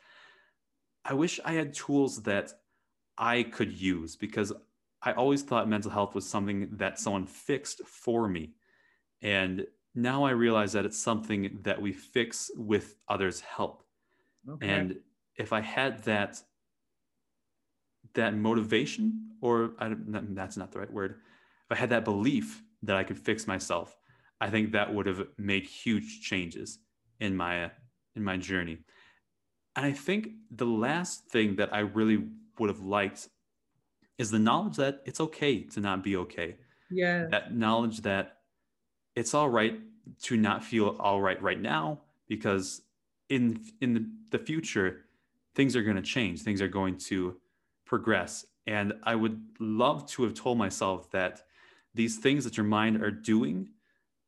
I 1.05 1.13
wish 1.13 1.39
I 1.45 1.53
had 1.53 1.73
tools 1.73 2.21
that 2.23 2.51
I 3.17 3.43
could 3.43 3.71
use 3.71 4.15
because 4.17 4.51
I 5.01 5.13
always 5.13 5.41
thought 5.41 5.69
mental 5.69 5.91
health 5.91 6.13
was 6.13 6.27
something 6.27 6.69
that 6.73 6.99
someone 6.99 7.25
fixed 7.25 7.81
for 7.85 8.27
me. 8.27 8.55
And 9.21 9.65
now 9.95 10.23
I 10.23 10.31
realize 10.31 10.73
that 10.73 10.85
it's 10.85 10.97
something 10.97 11.59
that 11.63 11.81
we 11.81 11.91
fix 11.91 12.51
with 12.55 12.95
others' 13.07 13.41
help. 13.41 13.83
Okay. 14.49 14.67
And 14.67 14.97
if 15.35 15.53
I 15.53 15.61
had 15.61 16.03
that 16.03 16.41
that 18.13 18.35
motivation, 18.35 19.29
or 19.41 19.71
I 19.79 19.89
don't, 19.89 20.35
that's 20.35 20.57
not 20.57 20.71
the 20.71 20.79
right 20.79 20.91
word, 20.91 21.21
if 21.69 21.77
I 21.77 21.79
had 21.79 21.89
that 21.91 22.03
belief 22.03 22.61
that 22.83 22.97
I 22.97 23.03
could 23.03 23.17
fix 23.17 23.47
myself, 23.47 23.95
I 24.41 24.49
think 24.49 24.71
that 24.71 24.93
would 24.93 25.05
have 25.05 25.27
made 25.37 25.63
huge 25.63 26.21
changes 26.21 26.79
in 27.19 27.35
my 27.35 27.71
in 28.15 28.23
my 28.23 28.37
journey. 28.37 28.79
And 29.75 29.85
I 29.85 29.91
think 29.91 30.29
the 30.49 30.65
last 30.65 31.27
thing 31.27 31.55
that 31.55 31.73
I 31.73 31.79
really 31.79 32.27
would 32.59 32.69
have 32.69 32.81
liked 32.81 33.29
is 34.17 34.31
the 34.31 34.39
knowledge 34.39 34.77
that 34.77 35.01
it's 35.05 35.21
okay 35.21 35.63
to 35.63 35.79
not 35.79 36.03
be 36.03 36.17
okay. 36.17 36.57
Yeah. 36.89 37.27
That 37.31 37.55
knowledge 37.55 38.01
that 38.01 38.40
it's 39.15 39.33
all 39.33 39.49
right 39.49 39.79
to 40.21 40.37
not 40.37 40.63
feel 40.63 40.95
all 40.99 41.21
right 41.21 41.41
right 41.41 41.61
now 41.61 41.99
because 42.27 42.81
in 43.29 43.61
in 43.81 43.93
the, 43.93 44.37
the 44.37 44.39
future 44.43 45.05
things 45.55 45.75
are 45.75 45.83
going 45.83 45.95
to 45.95 46.01
change 46.01 46.41
things 46.41 46.61
are 46.61 46.67
going 46.67 46.97
to 46.97 47.35
progress 47.85 48.45
and 48.67 48.93
i 49.03 49.15
would 49.15 49.39
love 49.59 50.05
to 50.07 50.23
have 50.23 50.33
told 50.33 50.57
myself 50.57 51.09
that 51.11 51.43
these 51.93 52.17
things 52.17 52.43
that 52.43 52.57
your 52.57 52.65
mind 52.65 53.01
are 53.01 53.11
doing 53.11 53.69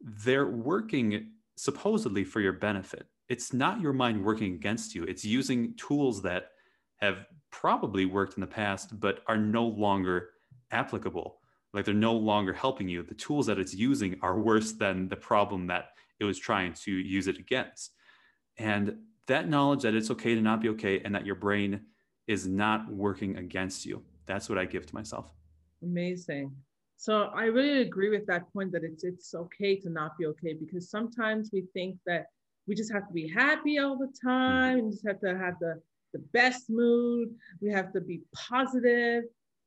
they're 0.03 0.47
working 0.47 1.31
supposedly 1.55 2.23
for 2.23 2.41
your 2.41 2.53
benefit. 2.53 3.07
It's 3.29 3.53
not 3.53 3.79
your 3.79 3.93
mind 3.93 4.23
working 4.23 4.53
against 4.53 4.93
you. 4.93 5.03
It's 5.03 5.23
using 5.23 5.73
tools 5.75 6.21
that 6.23 6.51
have 6.97 7.25
probably 7.51 8.05
worked 8.05 8.35
in 8.35 8.41
the 8.41 8.47
past, 8.47 8.99
but 8.99 9.19
are 9.27 9.37
no 9.37 9.65
longer 9.65 10.31
applicable. 10.71 11.37
Like 11.73 11.86
they're 11.86 11.93
no 11.93 12.13
longer 12.13 12.53
helping 12.53 12.88
you. 12.88 13.03
The 13.03 13.15
tools 13.15 13.47
that 13.47 13.59
it's 13.59 13.73
using 13.73 14.17
are 14.21 14.39
worse 14.39 14.73
than 14.73 15.09
the 15.09 15.15
problem 15.15 15.67
that 15.67 15.89
it 16.19 16.25
was 16.25 16.38
trying 16.38 16.73
to 16.73 16.91
use 16.91 17.27
it 17.27 17.39
against. 17.39 17.91
And 18.57 18.97
that 19.27 19.49
knowledge 19.49 19.81
that 19.81 19.95
it's 19.95 20.12
okay 20.12 20.36
to 20.36 20.41
not 20.41 20.62
be 20.62 20.69
okay 20.69 21.01
and 21.03 21.15
that 21.15 21.25
your 21.25 21.36
brain 21.36 21.81
is 22.27 22.47
not 22.47 22.91
working 22.91 23.38
against 23.38 23.86
you. 23.86 24.03
That's 24.25 24.49
what 24.49 24.57
I 24.57 24.65
give 24.65 24.86
to 24.86 24.95
myself. 24.95 25.31
Amazing. 25.81 26.55
So 26.97 27.31
I 27.36 27.45
really 27.45 27.81
agree 27.81 28.09
with 28.09 28.25
that 28.27 28.51
point 28.53 28.71
that 28.71 28.83
it's 28.83 29.03
it's 29.03 29.33
okay 29.36 29.75
to 29.77 29.89
not 29.89 30.17
be 30.17 30.25
okay 30.27 30.53
because 30.53 30.89
sometimes 30.89 31.49
we 31.51 31.63
think 31.73 31.97
that 32.05 32.27
we 32.67 32.75
just 32.75 32.93
have 32.93 33.07
to 33.07 33.13
be 33.13 33.27
happy 33.27 33.79
all 33.79 33.97
the 33.97 34.05
mm-hmm. 34.05 34.27
time 34.27 34.86
We 34.86 34.91
just 34.91 35.05
have 35.05 35.19
to 35.21 35.38
have 35.38 35.59
the, 35.59 35.81
the 36.13 36.19
best 36.31 36.69
mood. 36.69 37.36
We 37.62 37.71
have 37.71 37.91
to 37.93 38.01
be 38.01 38.21
positive. 38.33 39.23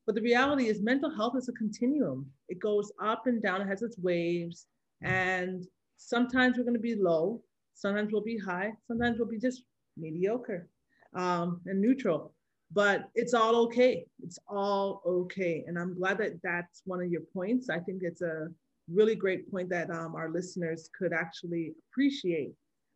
But 0.06 0.14
the 0.14 0.22
reality 0.22 0.68
is 0.68 0.80
mental 0.80 1.10
health 1.14 1.34
is 1.36 1.48
a 1.48 1.52
continuum. 1.52 2.26
It 2.48 2.60
goes 2.60 2.92
up 3.02 3.26
and 3.26 3.42
down, 3.42 3.60
it 3.60 3.66
has 3.66 3.82
its 3.82 3.98
waves. 3.98 4.66
And 5.02 5.66
sometimes 5.96 6.56
we're 6.56 6.64
going 6.64 6.74
to 6.74 6.80
be 6.80 6.94
low, 6.94 7.42
sometimes 7.74 8.12
we'll 8.12 8.22
be 8.22 8.38
high, 8.38 8.72
sometimes 8.86 9.18
we'll 9.18 9.28
be 9.28 9.38
just 9.38 9.62
mediocre 9.96 10.68
um, 11.14 11.60
and 11.66 11.80
neutral 11.80 12.32
but 12.72 13.08
it's 13.14 13.34
all 13.34 13.56
okay. 13.56 14.06
It's 14.22 14.38
all 14.48 15.02
okay. 15.06 15.64
And 15.66 15.78
I'm 15.78 15.96
glad 15.96 16.18
that 16.18 16.40
that's 16.42 16.82
one 16.84 17.00
of 17.00 17.10
your 17.10 17.22
points. 17.32 17.70
I 17.70 17.78
think 17.78 18.02
it's 18.02 18.22
a 18.22 18.48
really 18.92 19.14
great 19.14 19.50
point 19.50 19.68
that 19.70 19.90
um, 19.90 20.14
our 20.14 20.30
listeners 20.30 20.90
could 20.98 21.12
actually 21.12 21.74
appreciate 21.90 22.52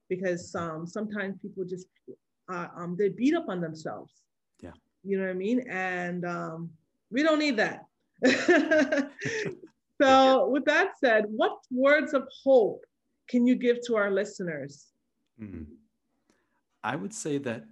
because 0.09 0.55
um, 0.55 0.87
sometimes 0.87 1.39
people 1.41 1.65
just, 1.65 1.87
uh, 2.53 2.67
um, 2.77 2.97
they 2.99 3.09
beat 3.09 3.35
up 3.35 3.49
on 3.49 3.61
themselves. 3.61 4.23
Yeah. 4.61 4.73
You 5.05 5.19
know 5.19 5.25
what 5.25 5.31
I 5.31 5.35
mean? 5.35 5.61
And 5.71 6.25
um, 6.25 6.71
we 7.11 7.23
don't 7.23 7.39
need 7.39 7.57
that. 7.59 7.85
so 10.01 10.49
with 10.49 10.65
that 10.67 10.93
said, 11.03 11.25
what 11.29 11.59
words 11.71 12.15
of 12.15 12.29
hope 12.45 12.85
can 13.29 13.47
you 13.47 13.55
give 13.55 13.79
to 13.87 13.97
our 13.97 14.11
listeners? 14.11 14.87
Mm. 15.41 15.67
I 16.83 16.97
would 16.97 17.15
say 17.15 17.39
that 17.39 17.65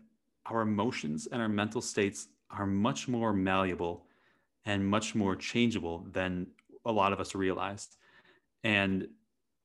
our 0.46 0.62
emotions 0.62 1.28
and 1.30 1.40
our 1.42 1.48
mental 1.48 1.80
states 1.80 2.28
are 2.50 2.66
much 2.66 3.08
more 3.08 3.32
malleable 3.32 4.06
and 4.64 4.86
much 4.86 5.14
more 5.14 5.36
changeable 5.36 6.06
than 6.12 6.46
a 6.84 6.92
lot 6.92 7.12
of 7.12 7.20
us 7.20 7.34
realized. 7.34 7.96
And 8.64 9.08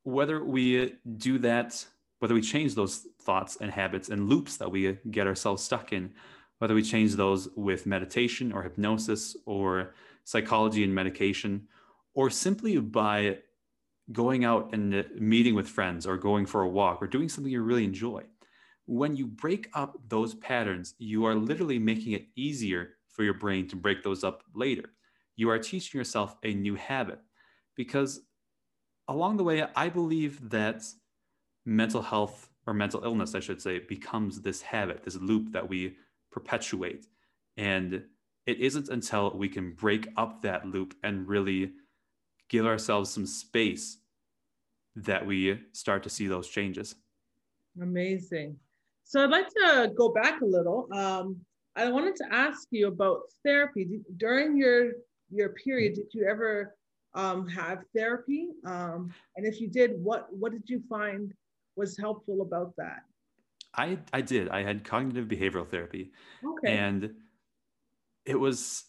whether 0.04 0.44
we 0.44 0.96
do 1.18 1.40
that, 1.40 1.86
whether 2.20 2.34
we 2.34 2.42
change 2.42 2.76
those 2.76 3.08
thoughts 3.22 3.58
and 3.60 3.72
habits 3.72 4.10
and 4.10 4.30
loops 4.30 4.58
that 4.58 4.70
we 4.70 4.98
get 5.12 5.28
ourselves 5.28 5.64
stuck 5.64 5.94
in, 5.94 6.12
whether 6.60 6.76
we 6.76 6.84
change 6.84 7.16
those 7.16 7.50
with 7.56 7.86
meditation 7.86 8.52
or 8.52 8.64
hypnosis 8.64 9.36
or 9.46 9.94
psychology 10.24 10.84
and 10.84 10.94
medication, 10.94 11.68
or 12.14 12.30
simply 12.30 12.78
by 12.80 13.38
going 14.12 14.46
out 14.46 14.74
and 14.74 15.06
meeting 15.20 15.56
with 15.56 15.68
friends 15.68 16.06
or 16.06 16.18
going 16.18 16.46
for 16.46 16.62
a 16.62 16.70
walk 16.70 17.02
or 17.02 17.08
doing 17.08 17.30
something 17.30 17.52
you 17.52 17.62
really 17.62 17.86
enjoy 17.86 18.24
when 18.86 19.16
you 19.16 19.26
break 19.26 19.70
up 19.74 19.98
those 20.10 20.36
patterns, 20.36 20.96
you 20.98 21.26
are 21.26 21.36
literally 21.36 21.80
making 21.80 22.14
it 22.14 22.28
easier 22.36 22.96
for 23.10 23.24
your 23.24 23.34
brain 23.34 23.68
to 23.70 23.76
break 23.76 24.04
those 24.04 24.24
up 24.24 24.44
later. 24.54 24.92
You 25.36 25.50
are 25.50 25.60
teaching 25.60 25.98
yourself 25.98 26.36
a 26.44 26.54
new 26.54 26.76
habit 26.76 27.20
because 27.76 28.22
along 29.08 29.38
the 29.38 29.44
way, 29.44 29.66
I 29.76 29.90
believe 29.90 30.50
that 30.50 30.84
mental 31.66 32.02
health 32.02 32.50
or 32.68 32.74
mental 32.74 33.04
illness, 33.04 33.36
I 33.36 33.40
should 33.40 33.62
say, 33.62 33.80
becomes 33.80 34.42
this 34.42 34.62
habit, 34.62 35.04
this 35.04 35.16
loop 35.16 35.52
that 35.54 35.68
we 35.68 35.96
perpetuate. 36.34 37.06
And 37.56 38.04
it 38.46 38.60
isn't 38.60 38.90
until 38.90 39.32
we 39.32 39.48
can 39.48 39.74
break 39.74 40.10
up 40.18 40.42
that 40.42 40.66
loop 40.66 40.94
and 41.04 41.28
really 41.28 41.72
give 42.50 42.66
ourselves 42.66 43.10
some 43.10 43.26
space 43.26 44.00
that 44.96 45.26
we 45.26 45.60
start 45.72 46.04
to 46.04 46.10
see 46.10 46.28
those 46.28 46.48
changes. 46.50 46.96
Amazing. 47.82 48.58
So 49.06 49.24
I'd 49.24 49.30
like 49.30 49.50
to 49.50 49.92
go 49.98 50.10
back 50.10 50.42
a 50.42 50.46
little. 50.46 50.88
Um, 50.92 51.38
I 51.76 51.90
wanted 51.90 52.16
to 52.18 52.26
ask 52.32 52.68
you 52.72 52.88
about 52.88 53.22
therapy. 53.44 53.88
During 54.18 54.58
your 54.58 54.94
your 55.32 55.50
period, 55.50 55.96
did 55.96 56.08
you 56.12 56.28
ever 56.30 56.76
um, 57.16 57.48
have 57.48 57.80
therapy? 57.96 58.50
Um, 58.66 59.12
and 59.36 59.46
if 59.46 59.60
you 59.60 59.68
did, 59.68 59.92
what 60.04 60.28
what 60.32 60.52
did 60.52 60.64
you 60.68 60.82
find 60.90 61.34
was 61.76 61.98
helpful 61.98 62.42
about 62.42 62.74
that? 62.78 63.02
I 63.76 64.00
I 64.12 64.22
did. 64.22 64.50
I 64.50 64.64
had 64.64 64.84
cognitive 64.84 65.28
behavioral 65.28 65.68
therapy, 65.68 66.12
okay. 66.44 66.78
and 66.78 67.16
it 68.26 68.40
was 68.40 68.86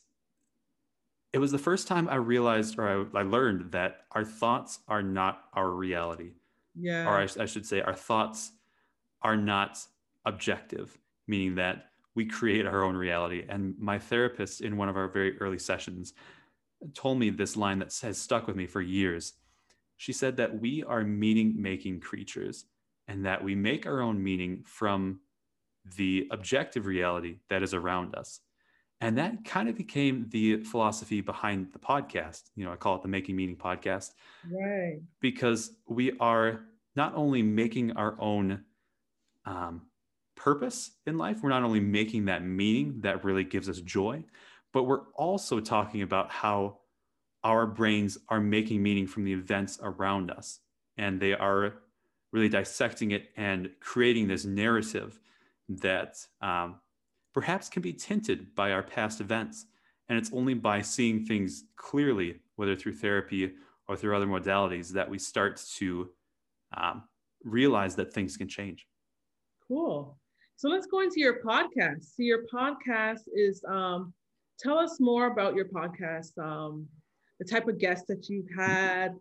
it 1.33 1.39
was 1.39 1.51
the 1.51 1.59
first 1.59 1.89
time 1.89 2.09
I 2.09 2.15
realized 2.15 2.79
or 2.79 3.09
I, 3.15 3.19
I 3.19 3.23
learned 3.23 3.73
that 3.73 4.05
our 4.13 4.25
thoughts 4.25 4.79
are 4.87 5.03
not 5.03 5.43
our 5.53 5.69
reality. 5.69 6.35
Yeah. 6.79 7.09
Or 7.09 7.19
I, 7.19 7.43
I 7.43 7.47
should 7.47 7.67
say, 7.67 7.81
our 7.81 7.95
thoughts 7.95 8.53
are 9.21 9.37
not 9.37 9.79
objective, 10.25 10.97
meaning 11.27 11.57
that 11.57 11.87
we 12.15 12.25
create 12.25 12.67
our 12.67 12.85
own 12.85 12.97
reality. 12.97 13.45
And 13.49 13.77
my 13.79 13.99
therapist 13.99 14.61
in 14.61 14.77
one 14.77 14.89
of 14.89 14.97
our 14.97 15.09
very 15.09 15.37
early 15.41 15.59
sessions 15.59 16.15
told 16.95 17.19
me 17.19 17.31
this 17.31 17.57
line 17.57 17.81
that 17.81 17.97
has 18.03 18.17
stuck 18.17 18.47
with 18.47 18.55
me 18.55 18.67
for 18.67 18.81
years. 18.81 19.33
She 19.97 20.13
said 20.13 20.37
that 20.37 20.61
we 20.61 20.85
are 20.85 21.03
meaning 21.03 21.55
making 21.61 21.99
creatures 21.99 22.67
and 23.09 23.27
that 23.27 23.43
we 23.43 23.55
make 23.55 23.87
our 23.87 24.01
own 24.01 24.23
meaning 24.23 24.63
from 24.65 25.21
the 25.97 26.27
objective 26.31 26.87
reality 26.87 27.39
that 27.51 27.63
is 27.63 27.75
around 27.75 28.15
us. 28.15 28.41
And 29.01 29.19
that 29.19 29.45
kind 29.45 29.69
of 29.69 29.77
became 29.77 30.27
the 30.31 30.63
philosophy 30.63 31.21
behind 31.21 31.73
the 31.73 31.79
podcast. 31.79 32.45
You 32.55 32.65
know, 32.65 32.73
I 32.73 32.77
call 32.77 32.97
it 32.97 33.03
the 33.03 33.09
Making 33.09 33.37
Meaning 33.37 33.57
podcast. 33.57 34.13
Right. 34.51 35.01
Because 35.21 35.73
we 35.87 36.17
are 36.21 36.61
not 36.97 37.15
only 37.15 37.43
making 37.43 37.93
our 37.93 38.17
own 38.19 38.65
um, 39.45 39.83
purpose 40.37 40.93
in 41.07 41.19
life, 41.19 41.43
we're 41.43 41.51
not 41.51 41.65
only 41.65 41.81
making 41.81 42.27
that 42.27 42.45
meaning 42.45 43.01
that 43.01 43.25
really 43.25 43.45
gives 43.45 43.69
us 43.69 43.81
joy, 43.81 44.25
but 44.73 44.85
we're 44.85 45.07
also 45.15 45.61
talking 45.61 46.03
about 46.03 46.31
how 46.31 46.79
our 47.43 47.67
brains 47.67 48.17
are 48.29 48.41
making 48.41 48.83
meaning 48.83 49.07
from 49.07 49.25
the 49.25 49.33
events 49.33 49.79
around 49.83 50.31
us. 50.31 50.61
And 50.97 51.21
they 51.21 51.35
are 51.35 51.75
really 52.35 52.49
dissecting 52.49 53.13
it 53.13 53.31
and 53.37 53.71
creating 53.79 54.27
this 54.27 54.45
narrative 54.45 55.21
that 55.69 56.17
um, 56.43 56.81
perhaps 57.33 57.69
can 57.69 57.81
be 57.81 57.93
tinted 57.93 58.53
by 58.57 58.73
our 58.73 58.83
past 58.83 59.21
events. 59.21 59.67
And 60.09 60.19
it's 60.19 60.33
only 60.33 60.55
by 60.55 60.83
seeing 60.83 61.25
things 61.25 61.65
clearly, 61.77 62.41
whether 62.57 62.75
through 62.75 62.95
therapy 62.95 63.53
or 63.87 63.97
through 63.97 64.17
other 64.17 64.27
modalities, 64.27 64.89
that 64.91 65.09
we 65.09 65.17
start 65.17 65.63
to 65.77 66.11
um, 66.77 67.05
realize 67.45 67.95
that 67.95 68.13
things 68.13 68.37
can 68.37 68.49
change. 68.49 68.89
Cool. 69.69 70.19
So 70.57 70.69
let's 70.69 70.89
go 70.89 71.01
into 71.01 71.21
your 71.21 71.41
podcast. 71.41 72.03
So 72.17 72.25
your 72.25 72.47
podcast 72.53 73.21
is 73.33 73.63
um, 73.69 74.13
tell 74.59 74.79
us 74.79 74.99
more 74.99 75.29
about 75.29 75.55
your 75.55 75.67
podcast, 75.67 76.37
um, 76.39 76.89
the 77.39 77.45
type 77.45 77.69
of 77.69 77.79
guests 77.79 78.07
that 78.09 78.29
you've 78.29 78.51
had, 78.57 79.15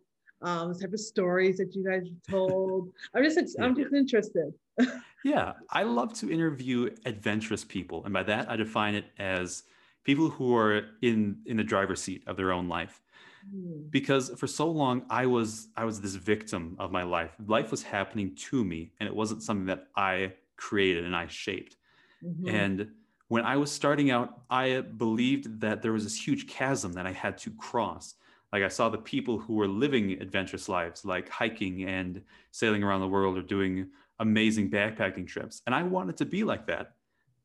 um, 0.43 0.73
type 0.77 0.93
of 0.93 0.99
stories 0.99 1.58
that 1.58 1.73
you 1.73 1.84
guys 1.84 2.08
told. 2.29 2.91
I'm 3.15 3.23
just 3.23 3.56
I'm 3.60 3.75
just 3.75 3.93
interested. 3.93 4.53
yeah, 5.23 5.53
I 5.69 5.84
love 5.84 6.13
to 6.19 6.32
interview 6.32 6.93
adventurous 7.06 7.63
people, 7.63 8.03
and 8.06 8.13
by 8.13 8.23
that 8.23 8.49
I 8.49 8.56
define 8.56 8.95
it 8.95 9.06
as 9.17 9.63
people 10.03 10.29
who 10.29 10.56
are 10.56 10.86
in 11.01 11.38
in 11.45 11.58
the 11.58 11.63
driver's 11.63 12.01
seat 12.01 12.23
of 12.27 12.38
their 12.38 12.51
own 12.51 12.67
life. 12.67 13.01
Hmm. 13.49 13.88
Because 13.89 14.29
for 14.38 14.47
so 14.47 14.69
long 14.69 15.06
I 15.10 15.25
was 15.25 15.69
I 15.75 15.86
was 15.86 16.01
this 16.01 16.15
victim 16.15 16.75
of 16.79 16.91
my 16.91 17.03
life. 17.03 17.32
Life 17.47 17.71
was 17.71 17.84
happening 17.84 18.36
to 18.36 18.63
me, 18.63 18.91
and 18.99 19.08
it 19.08 19.15
wasn't 19.15 19.43
something 19.43 19.65
that 19.67 19.88
I 19.95 20.34
created 20.58 21.06
and 21.06 21.15
I 21.15 21.27
shaped. 21.27 21.77
Mm-hmm. 22.23 22.47
And 22.47 22.88
when 23.27 23.45
I 23.45 23.58
was 23.58 23.71
starting 23.71 24.12
out, 24.12 24.41
I 24.49 24.82
believed 24.82 25.62
that 25.62 25.82
there 25.82 25.91
was 25.91 26.03
this 26.03 26.15
huge 26.15 26.47
chasm 26.47 26.93
that 26.93 27.06
I 27.06 27.12
had 27.12 27.38
to 27.39 27.51
cross. 27.51 28.15
Like 28.54 28.63
I 28.63 28.68
saw 28.68 28.88
the 28.88 29.00
people 29.00 29.39
who 29.39 29.56
were 29.56 29.68
living 29.68 30.12
adventurous 30.22 30.70
lives, 30.70 31.04
like 31.04 31.28
hiking 31.28 31.86
and 31.86 32.22
sailing 32.52 32.84
around 32.84 33.02
the 33.02 33.08
world 33.08 33.36
or 33.36 33.42
doing 33.42 33.88
amazing 34.20 34.70
backpacking 34.70 35.26
trips. 35.26 35.63
And 35.66 35.74
I 35.74 35.82
wanted 35.82 36.18
to 36.18 36.26
be 36.26 36.44
like 36.44 36.68
that, 36.68 36.94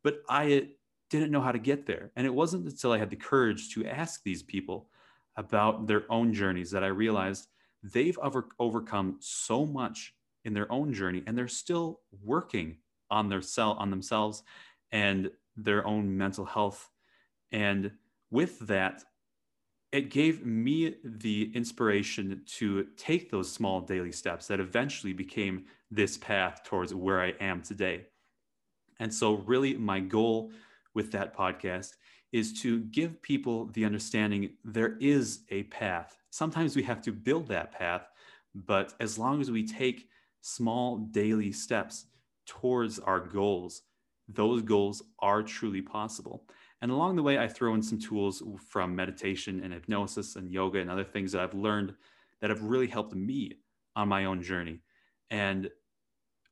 but 0.04 0.22
I 0.28 0.68
didn't 1.08 1.30
know 1.30 1.40
how 1.40 1.52
to 1.52 1.58
get 1.58 1.86
there. 1.86 2.10
And 2.14 2.26
it 2.26 2.34
wasn't 2.34 2.66
until 2.66 2.92
I 2.92 2.98
had 2.98 3.08
the 3.08 3.16
courage 3.16 3.72
to 3.74 3.86
ask 3.86 4.22
these 4.22 4.42
people 4.42 4.90
about 5.36 5.86
their 5.86 6.04
own 6.12 6.34
journeys 6.34 6.70
that 6.72 6.84
I 6.84 6.88
realized 6.88 7.48
they've 7.82 8.18
over- 8.18 8.50
overcome 8.58 9.16
so 9.20 9.64
much 9.64 10.14
in 10.44 10.52
their 10.52 10.70
own 10.70 10.92
journey 10.92 11.22
and 11.26 11.38
they're 11.38 11.48
still 11.48 12.00
working 12.22 12.76
on 13.10 13.30
their 13.30 13.40
cell 13.40 13.72
on 13.78 13.88
themselves 13.88 14.42
and 14.92 15.30
their 15.56 15.86
own 15.86 16.18
mental 16.18 16.44
health 16.44 16.90
and 17.50 17.90
with 18.30 18.58
that 18.60 19.04
it 19.92 20.10
gave 20.10 20.44
me 20.44 20.96
the 21.02 21.50
inspiration 21.54 22.42
to 22.46 22.86
take 22.96 23.30
those 23.30 23.50
small 23.50 23.80
daily 23.80 24.12
steps 24.12 24.46
that 24.46 24.60
eventually 24.60 25.12
became 25.12 25.64
this 25.90 26.18
path 26.18 26.62
towards 26.64 26.94
where 26.94 27.20
I 27.20 27.34
am 27.40 27.62
today. 27.62 28.06
And 29.00 29.12
so, 29.12 29.34
really, 29.34 29.74
my 29.74 30.00
goal 30.00 30.52
with 30.94 31.12
that 31.12 31.36
podcast 31.36 31.94
is 32.32 32.60
to 32.60 32.80
give 32.80 33.22
people 33.22 33.66
the 33.72 33.84
understanding 33.84 34.50
there 34.64 34.98
is 35.00 35.44
a 35.50 35.62
path. 35.64 36.18
Sometimes 36.30 36.76
we 36.76 36.82
have 36.82 37.00
to 37.02 37.12
build 37.12 37.48
that 37.48 37.72
path, 37.72 38.08
but 38.54 38.92
as 39.00 39.18
long 39.18 39.40
as 39.40 39.50
we 39.50 39.66
take 39.66 40.08
small 40.42 40.98
daily 40.98 41.52
steps, 41.52 42.06
towards 42.48 42.98
our 42.98 43.20
goals, 43.20 43.82
those 44.26 44.62
goals 44.62 45.02
are 45.20 45.42
truly 45.42 45.82
possible. 45.82 46.44
And 46.80 46.90
along 46.90 47.16
the 47.16 47.22
way, 47.22 47.38
I 47.38 47.48
throw 47.48 47.74
in 47.74 47.82
some 47.82 47.98
tools 47.98 48.42
from 48.68 48.94
meditation 48.94 49.60
and 49.64 49.72
hypnosis 49.72 50.36
and 50.36 50.50
yoga 50.50 50.78
and 50.78 50.90
other 50.90 51.04
things 51.04 51.32
that 51.32 51.42
I've 51.42 51.54
learned 51.54 51.94
that 52.40 52.50
have 52.50 52.62
really 52.62 52.86
helped 52.86 53.14
me 53.14 53.54
on 53.96 54.08
my 54.08 54.26
own 54.26 54.42
journey. 54.42 54.80
And 55.30 55.70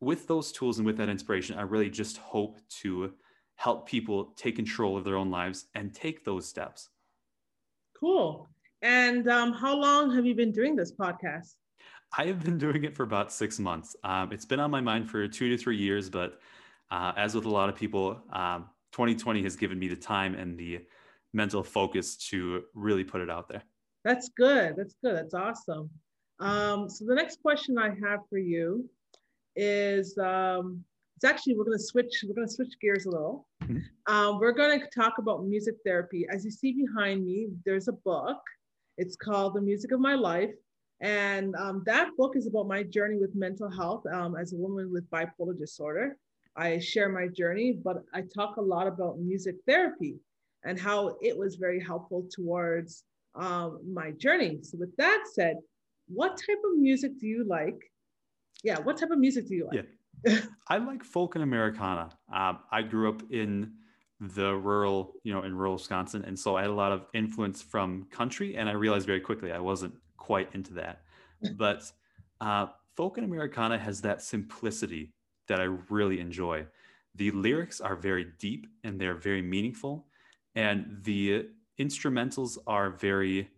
with 0.00 0.26
those 0.26 0.52
tools 0.52 0.78
and 0.78 0.86
with 0.86 0.96
that 0.98 1.08
inspiration, 1.08 1.56
I 1.56 1.62
really 1.62 1.90
just 1.90 2.18
hope 2.18 2.58
to 2.80 3.12
help 3.54 3.88
people 3.88 4.32
take 4.36 4.56
control 4.56 4.96
of 4.96 5.04
their 5.04 5.16
own 5.16 5.30
lives 5.30 5.66
and 5.74 5.94
take 5.94 6.24
those 6.24 6.46
steps. 6.46 6.90
Cool. 7.98 8.48
And 8.82 9.28
um, 9.28 9.52
how 9.52 9.74
long 9.74 10.14
have 10.14 10.26
you 10.26 10.34
been 10.34 10.52
doing 10.52 10.76
this 10.76 10.92
podcast? 10.92 11.54
I 12.16 12.26
have 12.26 12.44
been 12.44 12.58
doing 12.58 12.84
it 12.84 12.94
for 12.94 13.02
about 13.02 13.32
six 13.32 13.58
months. 13.58 13.96
Um, 14.04 14.32
it's 14.32 14.44
been 14.44 14.60
on 14.60 14.70
my 14.70 14.80
mind 14.80 15.10
for 15.10 15.26
two 15.26 15.48
to 15.48 15.56
three 15.56 15.76
years, 15.76 16.10
but 16.10 16.40
uh, 16.90 17.12
as 17.16 17.34
with 17.34 17.46
a 17.46 17.50
lot 17.50 17.68
of 17.68 17.74
people, 17.74 18.20
um, 18.32 18.66
2020 18.92 19.42
has 19.42 19.56
given 19.56 19.78
me 19.78 19.88
the 19.88 19.96
time 19.96 20.34
and 20.34 20.58
the 20.58 20.80
mental 21.32 21.62
focus 21.62 22.16
to 22.16 22.64
really 22.74 23.04
put 23.04 23.20
it 23.20 23.30
out 23.30 23.48
there. 23.48 23.62
That's 24.04 24.30
good. 24.36 24.74
That's 24.76 24.94
good. 25.02 25.16
That's 25.16 25.34
awesome. 25.34 25.90
Um, 26.38 26.88
so 26.88 27.04
the 27.06 27.14
next 27.14 27.40
question 27.42 27.78
I 27.78 27.90
have 28.04 28.20
for 28.28 28.38
you 28.38 28.88
is 29.56 30.16
um, 30.18 30.84
it's 31.16 31.24
actually 31.24 31.56
we're 31.56 31.64
going 31.64 31.78
to 31.78 31.84
switch 31.84 32.24
we're 32.26 32.34
going 32.34 32.46
to 32.46 32.52
switch 32.52 32.74
gears 32.80 33.06
a 33.06 33.10
little. 33.10 33.48
Mm-hmm. 33.64 34.14
Um, 34.14 34.38
we're 34.38 34.52
going 34.52 34.78
to 34.78 34.86
talk 34.94 35.14
about 35.18 35.44
music 35.44 35.76
therapy. 35.84 36.26
As 36.30 36.44
you 36.44 36.50
see 36.50 36.72
behind 36.72 37.24
me, 37.24 37.48
there's 37.64 37.88
a 37.88 37.92
book. 37.92 38.38
It's 38.98 39.16
called 39.16 39.54
The 39.54 39.60
Music 39.60 39.92
of 39.92 40.00
My 40.00 40.14
Life 40.14 40.54
and 41.00 41.54
um, 41.56 41.82
that 41.84 42.08
book 42.16 42.36
is 42.36 42.46
about 42.46 42.68
my 42.68 42.82
journey 42.82 43.18
with 43.18 43.34
mental 43.34 43.70
health 43.70 44.04
um, 44.12 44.36
as 44.36 44.52
a 44.52 44.56
woman 44.56 44.90
with 44.90 45.08
bipolar 45.10 45.58
disorder. 45.58 46.16
I 46.56 46.78
share 46.78 47.08
my 47.08 47.28
journey, 47.28 47.72
but 47.72 47.98
I 48.14 48.22
talk 48.22 48.56
a 48.56 48.62
lot 48.62 48.86
about 48.86 49.18
music 49.18 49.56
therapy 49.66 50.16
and 50.64 50.78
how 50.78 51.16
it 51.20 51.36
was 51.36 51.56
very 51.56 51.82
helpful 51.82 52.26
towards 52.30 53.04
um, 53.34 53.80
my 53.86 54.12
journey. 54.12 54.58
So, 54.62 54.78
with 54.78 54.96
that 54.96 55.24
said, 55.32 55.56
what 56.08 56.30
type 56.36 56.58
of 56.64 56.78
music 56.78 57.18
do 57.20 57.26
you 57.26 57.44
like? 57.46 57.78
Yeah, 58.64 58.78
what 58.80 58.96
type 58.96 59.10
of 59.10 59.18
music 59.18 59.48
do 59.48 59.54
you 59.54 59.66
like? 59.66 59.86
Yeah. 60.24 60.40
I 60.68 60.78
like 60.78 61.04
folk 61.04 61.34
and 61.34 61.44
Americana. 61.44 62.10
Um, 62.32 62.60
I 62.72 62.82
grew 62.82 63.08
up 63.08 63.22
in 63.30 63.72
the 64.18 64.54
rural, 64.54 65.14
you 65.24 65.32
know, 65.32 65.42
in 65.42 65.54
rural 65.54 65.74
Wisconsin. 65.74 66.24
And 66.24 66.38
so 66.38 66.56
I 66.56 66.62
had 66.62 66.70
a 66.70 66.74
lot 66.74 66.90
of 66.90 67.06
influence 67.12 67.60
from 67.60 68.06
country. 68.10 68.56
And 68.56 68.68
I 68.68 68.72
realized 68.72 69.06
very 69.06 69.20
quickly 69.20 69.52
I 69.52 69.58
wasn't 69.58 69.94
quite 70.16 70.48
into 70.54 70.74
that. 70.74 71.02
But 71.56 71.92
uh, 72.40 72.68
folk 72.96 73.18
and 73.18 73.26
Americana 73.26 73.78
has 73.78 74.00
that 74.00 74.22
simplicity 74.22 75.12
that 75.48 75.60
I 75.60 75.64
really 75.88 76.20
enjoy. 76.20 76.66
The 77.14 77.30
lyrics 77.30 77.80
are 77.80 77.96
very 77.96 78.26
deep 78.38 78.66
and 78.84 79.00
they're 79.00 79.14
very 79.14 79.42
meaningful, 79.42 80.06
and 80.54 80.98
the 81.02 81.46
instrumentals 81.78 82.58
are 82.66 82.90
very, 82.90 83.50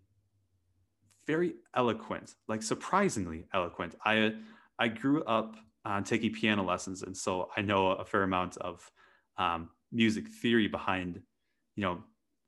very 1.27 1.55
eloquent, 1.75 2.35
like 2.47 2.63
surprisingly 2.63 3.47
eloquent. 3.53 3.95
I 4.05 4.35
I 4.79 4.89
grew 4.89 5.25
up 5.25 5.57
uh, 5.85 6.01
taking 6.03 6.33
piano 6.33 6.63
lessons, 6.63 7.03
and 7.03 7.17
so 7.17 7.51
I 7.57 7.63
know 7.63 7.89
a 7.89 8.05
fair 8.05 8.23
amount 8.23 8.57
of 8.59 8.91
um, 9.37 9.71
music 9.93 10.29
theory 10.29 10.69
behind, 10.69 11.21
you 11.77 11.83
know, 11.83 12.03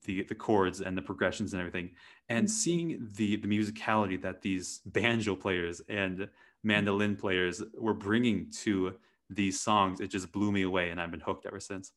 the 0.05 0.25
the 0.25 0.35
chords 0.35 0.81
and 0.81 0.97
the 0.97 1.03
progressions 1.03 1.53
and 1.53 1.61
everything, 1.61 1.91
and 2.29 2.47
mm-hmm. 2.47 2.53
seeing 2.53 3.09
the 3.17 3.37
the 3.37 3.49
musicality 3.49 4.21
that 4.23 4.43
these 4.43 4.81
banjo 4.87 5.35
players 5.37 5.81
and 5.89 6.29
mandolin 6.63 7.17
players 7.17 7.63
were 7.79 7.95
bringing 7.95 8.51
to 8.51 8.95
these 9.31 9.61
songs, 9.61 10.01
it 10.01 10.11
just 10.11 10.33
blew 10.33 10.53
me 10.53 10.63
away, 10.63 10.91
and 10.91 11.01
I've 11.01 11.11
been 11.11 11.21
hooked 11.21 11.47
ever 11.47 11.61
since. 11.61 11.93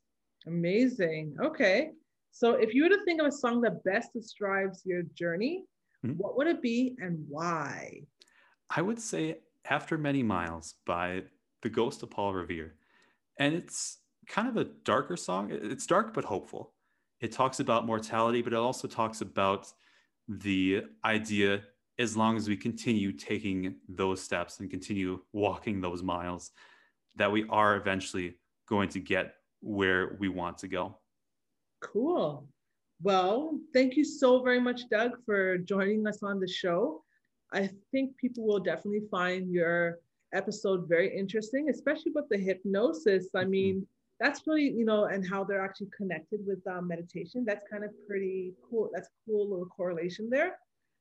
Amazing. 0.48 1.36
Okay, 1.42 1.92
so 2.32 2.54
if 2.54 2.74
you 2.74 2.84
were 2.84 2.90
to 2.90 3.04
think 3.06 3.20
of 3.20 3.28
a 3.28 3.32
song 3.32 3.62
that 3.62 3.84
best 3.84 4.14
describes 4.14 4.84
your 4.86 5.04
journey, 5.16 5.66
mm-hmm. 6.06 6.18
what 6.18 6.38
would 6.38 6.48
it 6.48 6.62
be 6.62 6.96
and 7.00 7.24
why? 7.28 8.02
I 8.70 8.82
would 8.82 9.00
say 9.00 9.40
"After 9.70 9.98
Many 9.98 10.24
Miles" 10.24 10.76
by 10.86 11.24
the 11.62 11.70
Ghost 11.70 12.04
of 12.04 12.10
Paul 12.10 12.34
Revere, 12.34 12.76
and 13.40 13.54
it's 13.54 14.00
kind 14.28 14.48
of 14.48 14.58
a 14.58 14.66
darker 14.66 15.18
song. 15.18 15.50
It's 15.52 15.86
dark 15.86 16.14
but 16.14 16.24
hopeful. 16.24 16.74
It 17.20 17.32
talks 17.32 17.60
about 17.60 17.86
mortality, 17.86 18.42
but 18.42 18.54
it 18.54 18.60
also 18.60 18.88
talks 18.88 19.22
about 19.22 19.72
the 20.28 20.84
idea 21.06 21.62
as 22.00 22.18
long 22.18 22.36
as 22.36 22.48
we 22.50 22.58
continue 22.58 23.12
taking 23.12 23.76
those 23.88 24.22
steps 24.22 24.60
and 24.60 24.70
continue 24.70 25.20
walking 25.32 25.80
those 25.80 26.02
miles, 26.02 26.52
that 27.16 27.32
we 27.32 27.46
are 27.50 27.76
eventually 27.76 28.36
going 28.68 28.90
to 28.90 29.00
get 29.00 29.36
where 29.62 30.18
we 30.20 30.30
want 30.30 30.58
to 30.60 30.68
go. 30.68 30.98
Cool. 31.82 32.48
Well, 33.02 33.60
thank 33.74 33.96
you 33.96 34.06
so 34.06 34.42
very 34.42 34.60
much, 34.60 34.90
Doug, 34.90 35.12
for 35.26 35.58
joining 35.58 36.08
us 36.08 36.24
on 36.24 36.40
the 36.40 36.48
show. 36.48 37.04
I 37.52 37.70
think 37.92 38.18
people 38.18 38.46
will 38.46 38.60
definitely 38.60 39.08
find 39.12 39.52
your 39.52 40.00
episode 40.34 40.88
very 40.88 41.16
interesting, 41.16 41.70
especially 41.70 42.12
about 42.12 42.30
the 42.30 42.38
hypnosis. 42.38 43.28
I 43.36 43.42
mm-hmm. 43.42 43.50
mean, 43.50 43.88
that's 44.20 44.42
really, 44.48 44.70
you 44.70 44.86
know, 44.86 45.06
and 45.06 45.28
how 45.28 45.44
they're 45.44 45.64
actually 45.64 45.90
connected 45.96 46.40
with 46.46 46.66
um, 46.68 46.88
meditation. 46.88 47.44
That's 47.46 47.68
kind 47.70 47.84
of 47.84 47.92
pretty 48.08 48.54
cool. 48.70 48.90
That's 48.94 49.08
a 49.08 49.30
cool 49.30 49.50
little 49.50 49.66
correlation 49.66 50.30
there. 50.30 50.58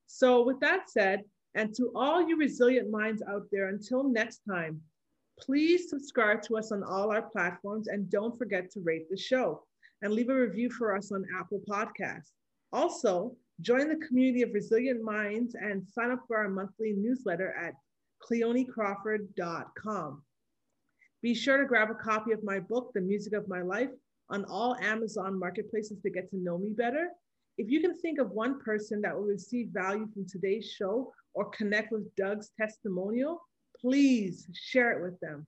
So, 0.06 0.42
with 0.42 0.60
that 0.60 0.90
said, 0.90 1.22
and 1.54 1.74
to 1.76 1.92
all 1.94 2.26
you 2.26 2.36
resilient 2.36 2.90
minds 2.90 3.22
out 3.28 3.46
there, 3.52 3.68
until 3.68 4.04
next 4.04 4.40
time, 4.48 4.80
please 5.40 5.90
subscribe 5.90 6.42
to 6.42 6.56
us 6.56 6.72
on 6.72 6.82
all 6.82 7.10
our 7.10 7.22
platforms 7.22 7.88
and 7.88 8.10
don't 8.10 8.36
forget 8.38 8.70
to 8.70 8.80
rate 8.80 9.08
the 9.10 9.16
show 9.16 9.62
and 10.02 10.12
leave 10.12 10.28
a 10.28 10.34
review 10.34 10.70
for 10.70 10.96
us 10.96 11.12
on 11.12 11.24
Apple 11.38 11.60
Podcasts. 11.68 12.32
Also, 12.72 13.36
join 13.60 13.88
the 13.88 14.06
community 14.06 14.42
of 14.42 14.52
resilient 14.52 15.02
minds 15.02 15.54
and 15.54 15.86
sign 15.88 16.10
up 16.10 16.20
for 16.26 16.36
our 16.38 16.48
monthly 16.48 16.92
newsletter 16.92 17.54
at 17.60 17.74
cleonecrawford.com. 18.28 20.22
Be 21.22 21.34
sure 21.34 21.58
to 21.58 21.66
grab 21.66 21.90
a 21.90 21.94
copy 21.94 22.32
of 22.32 22.42
my 22.42 22.58
book, 22.58 22.92
The 22.94 23.00
Music 23.00 23.32
of 23.32 23.48
My 23.48 23.62
Life, 23.62 23.90
on 24.30 24.44
all 24.46 24.76
Amazon 24.80 25.38
marketplaces 25.38 26.00
to 26.02 26.10
get 26.10 26.28
to 26.30 26.36
know 26.36 26.58
me 26.58 26.70
better. 26.70 27.08
If 27.58 27.70
you 27.70 27.80
can 27.80 27.96
think 27.96 28.18
of 28.18 28.30
one 28.30 28.60
person 28.60 29.00
that 29.02 29.14
will 29.14 29.24
receive 29.26 29.68
value 29.68 30.08
from 30.12 30.26
today's 30.26 30.70
show 30.70 31.12
or 31.34 31.50
connect 31.50 31.92
with 31.92 32.14
Doug's 32.16 32.50
testimonial, 32.58 33.40
please 33.82 34.48
share 34.54 34.92
it 34.92 35.02
with 35.02 35.18
them. 35.20 35.46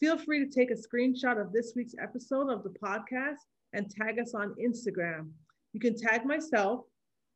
Feel 0.00 0.18
free 0.18 0.44
to 0.44 0.50
take 0.50 0.70
a 0.70 0.74
screenshot 0.74 1.40
of 1.40 1.52
this 1.52 1.74
week's 1.76 1.94
episode 2.02 2.50
of 2.50 2.64
the 2.64 2.74
podcast 2.82 3.36
and 3.72 3.90
tag 3.90 4.18
us 4.18 4.34
on 4.34 4.54
Instagram. 4.54 5.30
You 5.72 5.80
can 5.80 5.96
tag 5.96 6.24
myself, 6.24 6.80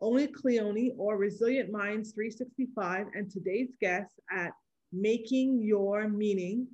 only 0.01 0.27
Cleone, 0.27 0.93
or 0.97 1.17
Resilient 1.17 1.71
Minds 1.71 2.13
365, 2.13 3.07
and 3.15 3.31
today's 3.31 3.71
guest 3.81 4.21
at 4.33 4.53
Making 4.93 5.63
Your 5.63 6.09
Meaning 6.09 6.67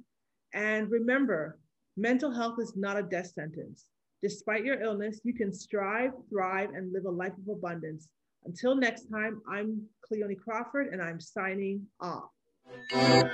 and 0.55 0.89
remember, 0.89 1.59
mental 1.97 2.31
health 2.31 2.59
is 2.61 2.75
not 2.77 2.97
a 2.97 3.03
death 3.03 3.33
sentence. 3.35 3.87
Despite 4.23 4.65
your 4.65 4.81
illness, 4.81 5.21
you 5.25 5.35
can 5.35 5.53
strive, 5.53 6.13
thrive, 6.31 6.71
and 6.75 6.93
live 6.93 7.05
a 7.05 7.11
life 7.11 7.33
of 7.33 7.49
abundance. 7.49 8.09
Until 8.45 8.77
next 8.77 9.11
time, 9.11 9.43
I'm 9.51 9.83
Cleone 10.07 10.37
Crawford 10.39 10.93
and 10.93 11.03
I'm 11.03 11.21
signing 11.21 11.85
off. 12.01 12.34
Thank 12.77 13.33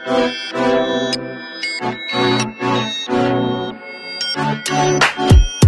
you. 5.52 5.59